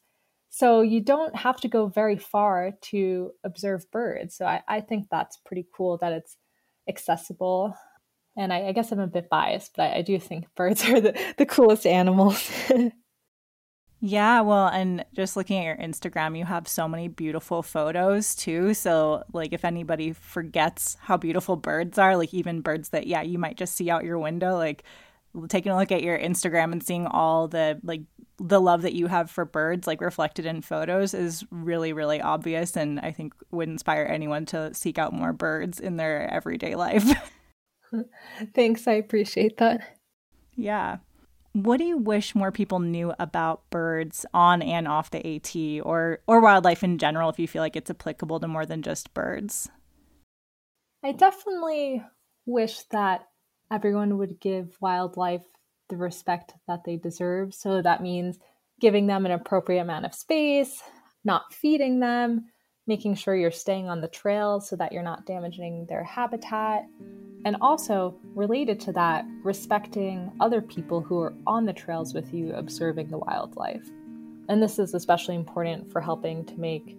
So 0.49 0.81
you 0.81 1.01
don't 1.01 1.35
have 1.35 1.59
to 1.61 1.67
go 1.67 1.87
very 1.87 2.17
far 2.17 2.71
to 2.83 3.31
observe 3.43 3.89
birds. 3.91 4.35
So 4.35 4.45
I, 4.45 4.61
I 4.67 4.81
think 4.81 5.07
that's 5.09 5.37
pretty 5.45 5.67
cool 5.75 5.97
that 5.97 6.13
it's 6.13 6.37
accessible. 6.87 7.75
And 8.37 8.51
I, 8.51 8.67
I 8.67 8.71
guess 8.71 8.91
I'm 8.91 8.99
a 8.99 9.07
bit 9.07 9.29
biased, 9.29 9.73
but 9.75 9.83
I, 9.83 9.97
I 9.97 10.01
do 10.01 10.19
think 10.19 10.45
birds 10.55 10.83
are 10.85 10.99
the, 10.99 11.33
the 11.37 11.45
coolest 11.45 11.85
animals. 11.85 12.49
Yeah, 14.01 14.41
well, 14.41 14.67
and 14.67 15.03
just 15.13 15.35
looking 15.35 15.57
at 15.59 15.65
your 15.65 15.75
Instagram, 15.75 16.37
you 16.37 16.45
have 16.45 16.69
so 16.69 16.87
many 16.87 17.09
beautiful 17.09 17.61
photos 17.61 18.33
too. 18.33 18.73
So, 18.73 19.25
like, 19.33 19.51
if 19.51 19.65
anybody 19.65 20.13
forgets 20.13 20.95
how 21.01 21.17
beautiful 21.17 21.57
birds 21.57 21.97
are, 21.97 22.15
like 22.15 22.33
even 22.33 22.61
birds 22.61 22.89
that, 22.89 23.07
yeah, 23.07 23.21
you 23.21 23.37
might 23.37 23.57
just 23.57 23.75
see 23.75 23.89
out 23.89 24.05
your 24.05 24.17
window, 24.17 24.55
like 24.55 24.83
taking 25.47 25.71
a 25.71 25.77
look 25.77 25.91
at 25.91 26.03
your 26.03 26.17
Instagram 26.17 26.71
and 26.71 26.83
seeing 26.83 27.05
all 27.07 27.47
the, 27.47 27.79
like, 27.83 28.01
the 28.39 28.61
love 28.61 28.83
that 28.83 28.93
you 28.93 29.07
have 29.07 29.29
for 29.29 29.45
birds, 29.45 29.85
like 29.85 30.01
reflected 30.01 30.45
in 30.45 30.61
photos, 30.61 31.13
is 31.13 31.43
really, 31.51 31.93
really 31.93 32.21
obvious. 32.21 32.77
And 32.77 32.99
I 32.99 33.11
think 33.11 33.33
would 33.51 33.69
inspire 33.69 34.03
anyone 34.03 34.45
to 34.47 34.73
seek 34.73 34.97
out 34.97 35.13
more 35.13 35.33
birds 35.33 35.79
in 35.79 35.97
their 35.97 36.31
everyday 36.31 36.75
life. 36.75 37.03
Thanks. 38.55 38.87
I 38.87 38.93
appreciate 38.93 39.57
that. 39.57 39.97
Yeah. 40.55 40.97
What 41.53 41.77
do 41.77 41.83
you 41.83 41.97
wish 41.97 42.35
more 42.35 42.51
people 42.51 42.79
knew 42.79 43.13
about 43.17 43.69
birds 43.69 44.25
on 44.33 44.61
and 44.61 44.87
off 44.87 45.09
the 45.09 45.35
AT 45.35 45.83
or 45.83 46.19
or 46.27 46.41
wildlife 46.41 46.83
in 46.83 46.97
general 46.99 47.29
if 47.29 47.39
you 47.39 47.47
feel 47.47 47.63
like 47.63 47.75
it's 47.75 47.89
applicable 47.89 48.39
to 48.39 48.47
more 48.47 48.65
than 48.65 48.83
just 48.83 49.13
birds? 49.13 49.69
I 51.03 51.13
definitely 51.13 52.03
wish 52.45 52.83
that 52.91 53.28
everyone 53.71 54.17
would 54.17 54.39
give 54.39 54.77
wildlife 54.81 55.45
the 55.89 55.97
respect 55.97 56.53
that 56.67 56.83
they 56.85 56.95
deserve. 56.95 57.53
So 57.53 57.81
that 57.81 58.01
means 58.01 58.39
giving 58.79 59.07
them 59.07 59.25
an 59.25 59.31
appropriate 59.31 59.81
amount 59.81 60.05
of 60.05 60.13
space, 60.13 60.81
not 61.23 61.53
feeding 61.53 61.99
them, 61.99 62.45
making 62.87 63.15
sure 63.15 63.35
you're 63.35 63.51
staying 63.51 63.87
on 63.87 64.01
the 64.01 64.07
trail 64.07 64.59
so 64.59 64.75
that 64.75 64.91
you're 64.91 65.03
not 65.03 65.25
damaging 65.25 65.85
their 65.87 66.03
habitat. 66.03 66.85
And 67.45 67.55
also, 67.61 68.15
related 68.35 68.79
to 68.81 68.91
that, 68.93 69.25
respecting 69.43 70.31
other 70.39 70.61
people 70.61 70.99
who 70.99 71.19
are 71.19 71.33
on 71.47 71.65
the 71.65 71.73
trails 71.73 72.13
with 72.13 72.33
you 72.33 72.53
observing 72.53 73.09
the 73.09 73.17
wildlife. 73.17 73.87
And 74.49 74.61
this 74.61 74.79
is 74.79 74.93
especially 74.93 75.35
important 75.35 75.91
for 75.91 76.01
helping 76.01 76.43
to 76.45 76.59
make 76.59 76.97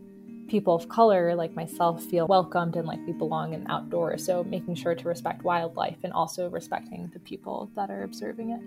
people 0.50 0.74
of 0.74 0.88
color 0.88 1.34
like 1.36 1.54
myself 1.54 2.02
feel 2.02 2.26
welcomed 2.26 2.74
and 2.74 2.86
like 2.86 2.98
we 3.06 3.12
belong 3.12 3.54
in 3.54 3.64
outdoors. 3.70 4.26
So, 4.26 4.42
making 4.44 4.74
sure 4.74 4.94
to 4.94 5.08
respect 5.08 5.44
wildlife 5.44 5.98
and 6.02 6.12
also 6.12 6.50
respecting 6.50 7.08
the 7.12 7.20
people 7.20 7.70
that 7.76 7.90
are 7.90 8.02
observing 8.02 8.50
it. 8.50 8.60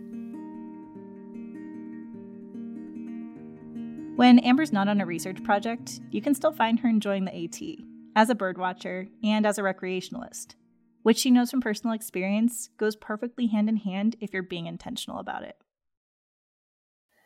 When 4.15 4.39
Amber's 4.39 4.72
not 4.72 4.88
on 4.88 5.02
a 5.02 5.06
research 5.06 5.43
project, 5.43 6.00
you 6.12 6.22
can 6.22 6.34
still 6.34 6.54
find 6.54 6.80
her 6.80 6.88
enjoying 6.88 7.26
the 7.26 7.36
AT 7.36 7.60
as 8.15 8.30
a 8.30 8.36
birdwatcher 8.36 9.10
and 9.24 9.46
as 9.46 9.58
a 9.58 9.63
recreationalist, 9.63 10.56
which 11.02 11.17
she 11.17 11.32
knows 11.32 11.52
from 11.52 11.62
personal 11.62 11.96
experience 11.96 12.69
goes 12.78 12.96
perfectly 12.96 13.48
hand 13.48 13.67
in 13.67 13.78
hand 13.78 14.15
if 14.22 14.32
you're 14.32 14.43
being 14.43 14.67
intentional 14.67 15.19
about 15.19 15.43
it. 15.43 15.58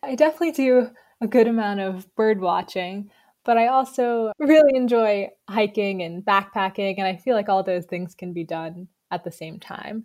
I 0.01 0.15
definitely 0.15 0.51
do 0.53 0.89
a 1.19 1.27
good 1.27 1.47
amount 1.47 1.81
of 1.81 2.13
bird 2.15 2.39
watching, 2.39 3.11
but 3.47 3.57
I 3.57 3.67
also 3.67 4.33
really 4.37 4.75
enjoy 4.75 5.29
hiking 5.49 6.03
and 6.03 6.23
backpacking, 6.23 6.95
and 6.97 7.07
I 7.07 7.15
feel 7.15 7.33
like 7.33 7.47
all 7.47 7.63
those 7.63 7.85
things 7.85 8.13
can 8.13 8.33
be 8.33 8.43
done 8.43 8.89
at 9.09 9.23
the 9.23 9.31
same 9.31 9.57
time. 9.57 10.03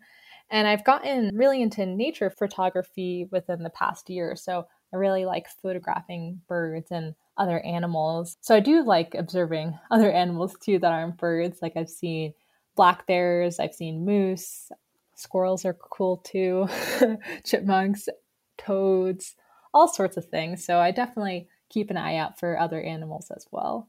And 0.48 0.68
I've 0.68 0.84
gotten 0.84 1.30
really 1.34 1.60
into 1.60 1.84
nature 1.84 2.30
photography 2.30 3.26
within 3.32 3.64
the 3.64 3.70
past 3.70 4.08
year. 4.08 4.36
So 4.36 4.66
I 4.94 4.96
really 4.96 5.24
like 5.24 5.48
photographing 5.60 6.40
birds 6.46 6.92
and 6.92 7.14
other 7.36 7.58
animals. 7.60 8.36
So 8.42 8.54
I 8.54 8.60
do 8.60 8.84
like 8.84 9.14
observing 9.14 9.76
other 9.90 10.12
animals 10.12 10.54
too 10.62 10.78
that 10.78 10.92
aren't 10.92 11.16
birds. 11.16 11.58
Like 11.60 11.72
I've 11.76 11.90
seen 11.90 12.34
black 12.76 13.06
bears, 13.08 13.58
I've 13.58 13.74
seen 13.74 14.04
moose, 14.04 14.70
squirrels 15.16 15.64
are 15.64 15.74
cool 15.74 16.18
too, 16.18 16.68
chipmunks, 17.44 18.08
toads, 18.56 19.34
all 19.74 19.88
sorts 19.88 20.16
of 20.16 20.26
things. 20.26 20.64
So 20.64 20.78
I 20.78 20.92
definitely 20.92 21.48
keep 21.72 21.90
an 21.90 21.96
eye 21.96 22.16
out 22.16 22.38
for 22.38 22.58
other 22.58 22.80
animals 22.80 23.30
as 23.34 23.46
well. 23.50 23.88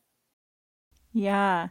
Yeah. 1.12 1.70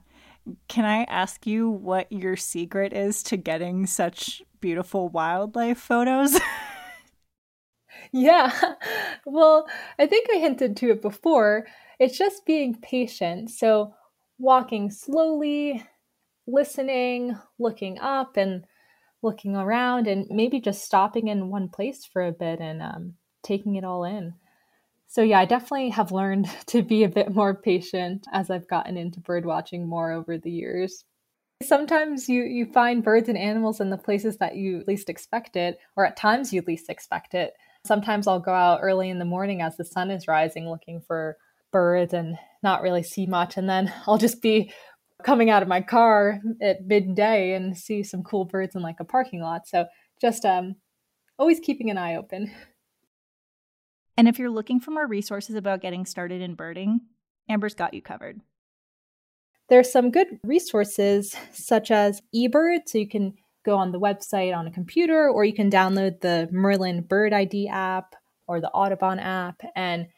Can 0.69 0.85
I 0.85 1.05
ask 1.05 1.47
you 1.47 1.71
what 1.71 2.11
your 2.11 2.37
secret 2.37 2.93
is 2.93 3.23
to 3.25 3.37
getting 3.37 3.87
such 3.87 4.43
beautiful 4.61 5.09
wildlife 5.09 5.79
photos? 5.79 6.39
Yeah. 8.13 8.53
Well, 9.25 9.69
I 10.01 10.07
think 10.07 10.27
I 10.35 10.39
hinted 10.39 10.77
to 10.79 10.91
it 10.91 11.01
before. 11.01 11.67
It's 12.01 12.19
just 12.19 12.45
being 12.45 12.75
patient. 12.75 13.51
So, 13.51 13.95
walking 14.37 14.91
slowly, 14.91 15.85
listening, 16.47 17.39
looking 17.61 18.01
up, 18.01 18.37
and 18.37 18.65
looking 19.23 19.55
around, 19.55 20.09
and 20.09 20.27
maybe 20.29 20.61
just 20.61 20.83
stopping 20.83 21.29
in 21.29 21.51
one 21.51 21.69
place 21.69 22.05
for 22.05 22.21
a 22.21 22.33
bit 22.33 22.59
and 22.59 22.83
um, 22.83 23.15
taking 23.45 23.77
it 23.77 23.85
all 23.85 24.03
in. 24.03 24.35
So, 25.13 25.21
yeah, 25.21 25.41
I 25.41 25.45
definitely 25.45 25.91
have 25.91 26.11
learned 26.11 26.49
to 26.69 26.83
be 26.83 27.05
a 27.05 27.09
bit 27.09 27.35
more 27.35 27.55
patient 27.55 28.27
as 28.33 28.49
I've 28.49 28.67
gotten 28.67 28.97
into 28.97 29.21
bird 29.21 29.45
watching 29.45 29.87
more 29.87 30.11
over 30.11 30.39
the 30.39 30.51
years. 30.51 31.05
Sometimes 31.63 32.31
you, 32.31 32.45
you 32.45 32.65
find 32.65 33.05
birds 33.05 33.29
and 33.29 33.37
animals 33.37 33.79
in 33.79 33.91
the 33.91 33.99
places 33.99 34.39
that 34.39 34.57
you 34.57 34.83
least 34.89 35.11
expect 35.11 35.55
it, 35.55 35.79
or 35.97 36.07
at 36.07 36.17
times 36.17 36.51
you 36.51 36.63
least 36.67 36.89
expect 36.89 37.35
it. 37.35 37.53
Sometimes 37.85 38.27
I'll 38.27 38.41
go 38.41 38.55
out 38.55 38.81
early 38.83 39.11
in 39.11 39.19
the 39.19 39.27
morning 39.27 39.61
as 39.61 39.77
the 39.77 39.85
sun 39.85 40.11
is 40.11 40.27
rising 40.27 40.67
looking 40.71 41.03
for 41.07 41.37
birds 41.73 42.15
and 42.15 42.39
not 42.63 42.81
really 42.81 43.03
see 43.03 43.27
much. 43.27 43.59
And 43.59 43.69
then 43.69 43.93
I'll 44.07 44.17
just 44.17 44.41
be 44.41 44.73
coming 45.23 45.51
out 45.51 45.63
of 45.63 45.69
my 45.69 45.83
car 45.83 46.41
at 46.63 46.87
midday 46.87 47.53
and 47.53 47.77
see 47.77 48.03
some 48.03 48.23
cool 48.23 48.47
birds 48.47 48.75
in 48.75 48.81
like 48.81 48.99
a 48.99 49.05
parking 49.05 49.43
lot. 49.43 49.69
So 49.69 49.85
just 50.23 50.47
um, 50.47 50.77
always 51.39 51.61
keeping 51.61 51.91
an 51.91 51.99
eye 51.99 52.17
open. 52.17 52.51
And 54.17 54.29
if 54.29 54.39
you're 54.39 54.51
looking 54.51 54.81
for 54.81 54.91
more 54.91 55.07
resources 55.07 55.55
about 55.55 55.81
getting 55.81 56.05
started 56.05 56.43
in 56.43 56.55
birding, 56.55 57.01
Amber's 57.49 57.75
got 57.75 57.95
you 57.95 58.03
covered. 58.03 58.41
There's 59.69 59.91
some 59.91 60.11
good 60.11 60.39
resources 60.45 61.35
such 61.53 61.91
as 61.91 62.21
eBird, 62.35 62.81
so 62.87 62.99
you 62.99 63.09
can 63.09 63.35
go 63.65 63.77
on 63.77 63.93
the 63.93 64.01
website 64.01 64.55
on 64.55 64.67
a 64.67 64.73
computer, 64.73 65.31
or 65.31 65.45
you 65.45 65.55
can 65.55 65.71
download 65.71 66.21
the 66.21 66.49
Merlin 66.53 67.03
Bird 67.03 67.33
ID 67.33 67.69
app 67.69 68.15
or 68.47 68.61
the 68.61 68.71
Audubon 68.71 69.19
app, 69.19 69.63
and 69.75 70.09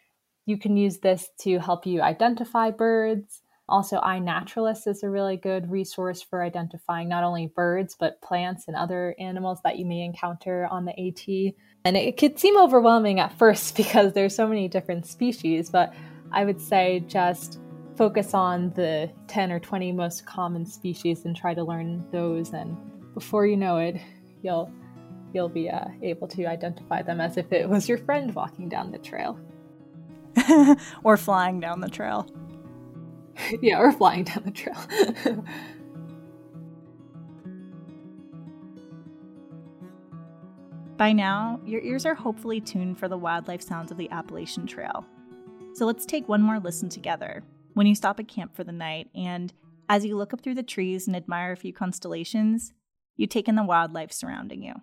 you 0.47 0.59
can 0.59 0.77
use 0.77 0.99
this 0.99 1.29
to 1.43 1.59
help 1.59 1.87
you 1.87 2.03
identify 2.03 2.71
birds. 2.71 3.43
Also, 3.69 3.99
iNaturalist 4.01 4.87
is 4.87 5.03
a 5.03 5.09
really 5.09 5.37
good 5.39 5.71
resource 5.71 6.21
for 6.21 6.43
identifying 6.43 7.09
not 7.09 7.25
only 7.25 7.47
birds, 7.47 7.97
but 7.99 8.21
plants 8.21 8.65
and 8.69 8.77
other 8.77 9.15
animals 9.19 9.59
that 9.65 9.79
you 9.79 9.87
may 9.87 10.03
encounter 10.03 10.69
on 10.71 10.85
the 10.85 10.93
AT. 10.93 11.55
And 11.87 11.97
it 11.97 12.19
could 12.19 12.39
seem 12.39 12.59
overwhelming 12.59 13.21
at 13.21 13.39
first 13.39 13.77
because 13.77 14.13
there's 14.13 14.35
so 14.35 14.47
many 14.47 14.69
different 14.69 15.07
species, 15.07 15.71
but 15.71 15.95
I 16.31 16.45
would 16.45 16.61
say 16.61 17.05
just 17.07 17.59
focus 17.97 18.35
on 18.35 18.71
the 18.75 19.11
10 19.29 19.53
or 19.53 19.61
20 19.61 19.93
most 19.93 20.27
common 20.27 20.67
species 20.67 21.25
and 21.25 21.35
try 21.35 21.55
to 21.55 21.63
learn 21.63 22.05
those. 22.11 22.53
And 22.53 22.77
before 23.15 23.47
you 23.47 23.57
know 23.57 23.79
it 23.79 24.01
you'll 24.43 24.71
you'll 25.33 25.49
be 25.49 25.69
uh, 25.69 25.87
able 26.03 26.29
to 26.29 26.45
identify 26.47 27.03
them 27.03 27.21
as 27.21 27.37
if 27.37 27.53
it 27.53 27.69
was 27.69 27.89
your 27.89 27.99
friend 27.99 28.33
walking 28.35 28.69
down 28.69 28.93
the 28.93 28.99
trail. 28.99 29.39
Or 31.05 31.17
flying 31.17 31.61
down 31.61 31.81
the 31.81 31.89
trail 31.89 32.29
yeah 33.63 33.79
or 33.79 33.93
flying 33.93 34.25
down 34.25 34.43
the 34.45 34.51
trail 34.51 35.45
By 40.97 41.13
now, 41.13 41.61
your 41.67 41.83
ears 41.83 42.07
are 42.07 42.15
hopefully 42.15 42.61
tuned 42.61 42.99
for 42.99 43.09
the 43.09 43.19
wildlife 43.19 43.61
sounds 43.61 43.91
of 43.91 43.99
the 43.99 44.09
Appalachian 44.13 44.65
Trail. 44.65 45.05
So 45.75 45.87
let's 45.87 46.07
take 46.07 46.29
one 46.29 46.41
more 46.41 46.61
listen 46.61 46.89
together 46.89 47.43
when 47.75 47.89
you 47.89 47.97
stop 47.97 48.21
at 48.21 48.29
camp 48.29 48.55
for 48.55 48.63
the 48.65 48.73
night 48.73 49.11
and 49.15 49.53
as 49.89 50.05
you 50.05 50.17
look 50.17 50.33
up 50.33 50.41
through 50.41 50.55
the 50.55 50.63
trees 50.63 51.07
and 51.07 51.17
admire 51.17 51.53
a 51.53 51.57
few 51.57 51.73
constellations, 51.73 52.73
you 53.17 53.27
take 53.27 53.49
in 53.49 53.57
the 53.57 53.65
wildlife 53.65 54.13
surrounding 54.13 54.63
you. 54.63 54.75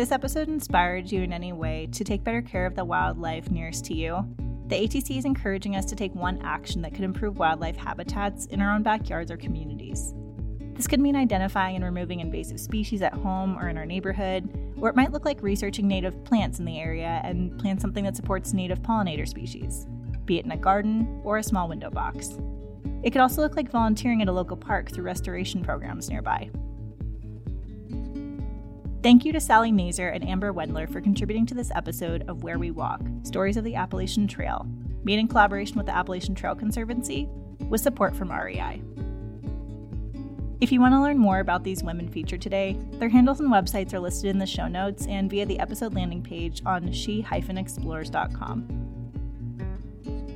This 0.00 0.12
episode 0.12 0.48
inspired 0.48 1.12
you 1.12 1.20
in 1.20 1.30
any 1.30 1.52
way 1.52 1.86
to 1.92 2.02
take 2.02 2.24
better 2.24 2.40
care 2.40 2.64
of 2.64 2.74
the 2.74 2.82
wildlife 2.82 3.50
nearest 3.50 3.84
to 3.84 3.92
you, 3.92 4.26
the 4.68 4.74
ATC 4.74 5.18
is 5.18 5.26
encouraging 5.26 5.76
us 5.76 5.84
to 5.84 5.94
take 5.94 6.14
one 6.14 6.40
action 6.40 6.80
that 6.80 6.94
could 6.94 7.04
improve 7.04 7.38
wildlife 7.38 7.76
habitats 7.76 8.46
in 8.46 8.62
our 8.62 8.74
own 8.74 8.82
backyards 8.82 9.30
or 9.30 9.36
communities. 9.36 10.14
This 10.72 10.86
could 10.86 11.00
mean 11.00 11.16
identifying 11.16 11.76
and 11.76 11.84
removing 11.84 12.20
invasive 12.20 12.58
species 12.58 13.02
at 13.02 13.12
home 13.12 13.58
or 13.58 13.68
in 13.68 13.76
our 13.76 13.84
neighborhood, 13.84 14.48
or 14.78 14.88
it 14.88 14.96
might 14.96 15.12
look 15.12 15.26
like 15.26 15.42
researching 15.42 15.86
native 15.86 16.24
plants 16.24 16.58
in 16.58 16.64
the 16.64 16.78
area 16.78 17.20
and 17.22 17.58
plant 17.58 17.82
something 17.82 18.04
that 18.04 18.16
supports 18.16 18.54
native 18.54 18.80
pollinator 18.80 19.28
species, 19.28 19.86
be 20.24 20.38
it 20.38 20.46
in 20.46 20.52
a 20.52 20.56
garden 20.56 21.20
or 21.24 21.36
a 21.36 21.42
small 21.42 21.68
window 21.68 21.90
box. 21.90 22.38
It 23.02 23.10
could 23.10 23.20
also 23.20 23.42
look 23.42 23.54
like 23.54 23.70
volunteering 23.70 24.22
at 24.22 24.28
a 24.28 24.32
local 24.32 24.56
park 24.56 24.90
through 24.90 25.04
restoration 25.04 25.62
programs 25.62 26.08
nearby. 26.08 26.48
Thank 29.02 29.24
you 29.24 29.32
to 29.32 29.40
Sally 29.40 29.72
Nazer 29.72 30.14
and 30.14 30.28
Amber 30.28 30.52
Wendler 30.52 30.86
for 30.86 31.00
contributing 31.00 31.46
to 31.46 31.54
this 31.54 31.72
episode 31.74 32.28
of 32.28 32.42
Where 32.42 32.58
We 32.58 32.70
Walk 32.70 33.00
Stories 33.22 33.56
of 33.56 33.64
the 33.64 33.74
Appalachian 33.74 34.28
Trail, 34.28 34.66
made 35.04 35.18
in 35.18 35.26
collaboration 35.26 35.78
with 35.78 35.86
the 35.86 35.96
Appalachian 35.96 36.34
Trail 36.34 36.54
Conservancy, 36.54 37.26
with 37.70 37.80
support 37.80 38.14
from 38.14 38.30
REI. 38.30 38.82
If 40.60 40.70
you 40.70 40.82
want 40.82 40.92
to 40.92 41.00
learn 41.00 41.16
more 41.16 41.40
about 41.40 41.64
these 41.64 41.82
women 41.82 42.10
featured 42.10 42.42
today, 42.42 42.76
their 42.98 43.08
handles 43.08 43.40
and 43.40 43.50
websites 43.50 43.94
are 43.94 44.00
listed 44.00 44.28
in 44.28 44.38
the 44.38 44.44
show 44.44 44.68
notes 44.68 45.06
and 45.06 45.30
via 45.30 45.46
the 45.46 45.60
episode 45.60 45.94
landing 45.94 46.22
page 46.22 46.60
on 46.66 46.92
she-explores.com. 46.92 48.66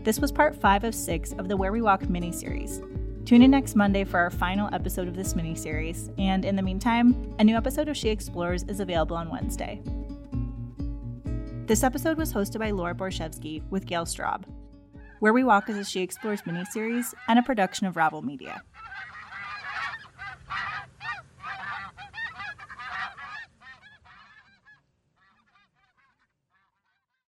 This 0.05 0.21
was 0.21 0.33
part 0.33 0.57
5 0.57 0.85
of 0.85 0.95
6 0.95 1.33
of 1.33 1.49
the 1.49 1.57
Where 1.59 1.73
We 1.73 1.83
Walk 1.83 2.09
mini 2.09 2.33
series, 2.33 2.81
Tune 3.25 3.41
in 3.41 3.51
next 3.53 3.75
Monday 3.75 4.05
for 4.05 4.21
our 4.21 4.29
final 4.29 4.69
episode 4.75 5.09
of 5.09 5.17
this 5.17 5.35
mini 5.35 5.55
series, 5.55 6.11
and 6.19 6.45
in 6.45 6.57
the 6.57 6.63
meantime, 6.63 7.35
a 7.39 7.45
new 7.45 7.57
episode 7.57 7.89
of 7.89 7.97
She 7.97 8.11
Explores 8.11 8.65
is 8.65 8.81
available 8.81 9.17
on 9.17 9.31
Wednesday. 9.31 9.81
This 11.67 11.83
episode 11.83 12.19
was 12.19 12.35
hosted 12.35 12.59
by 12.59 12.71
Laura 12.71 12.95
Borichevsky 12.95 13.63
with 13.71 13.87
Gale 13.87 14.05
Straub. 14.05 14.43
Where 15.21 15.33
We 15.33 15.43
Walk 15.43 15.71
is 15.71 15.79
a 15.79 15.85
She 15.85 16.03
Explores 16.03 16.45
mini 16.45 16.67
series 16.67 17.15
and 17.27 17.39
a 17.39 17.43
production 17.43 17.87
of 17.87 17.97
Ravel 17.97 18.21
Media. 18.21 18.63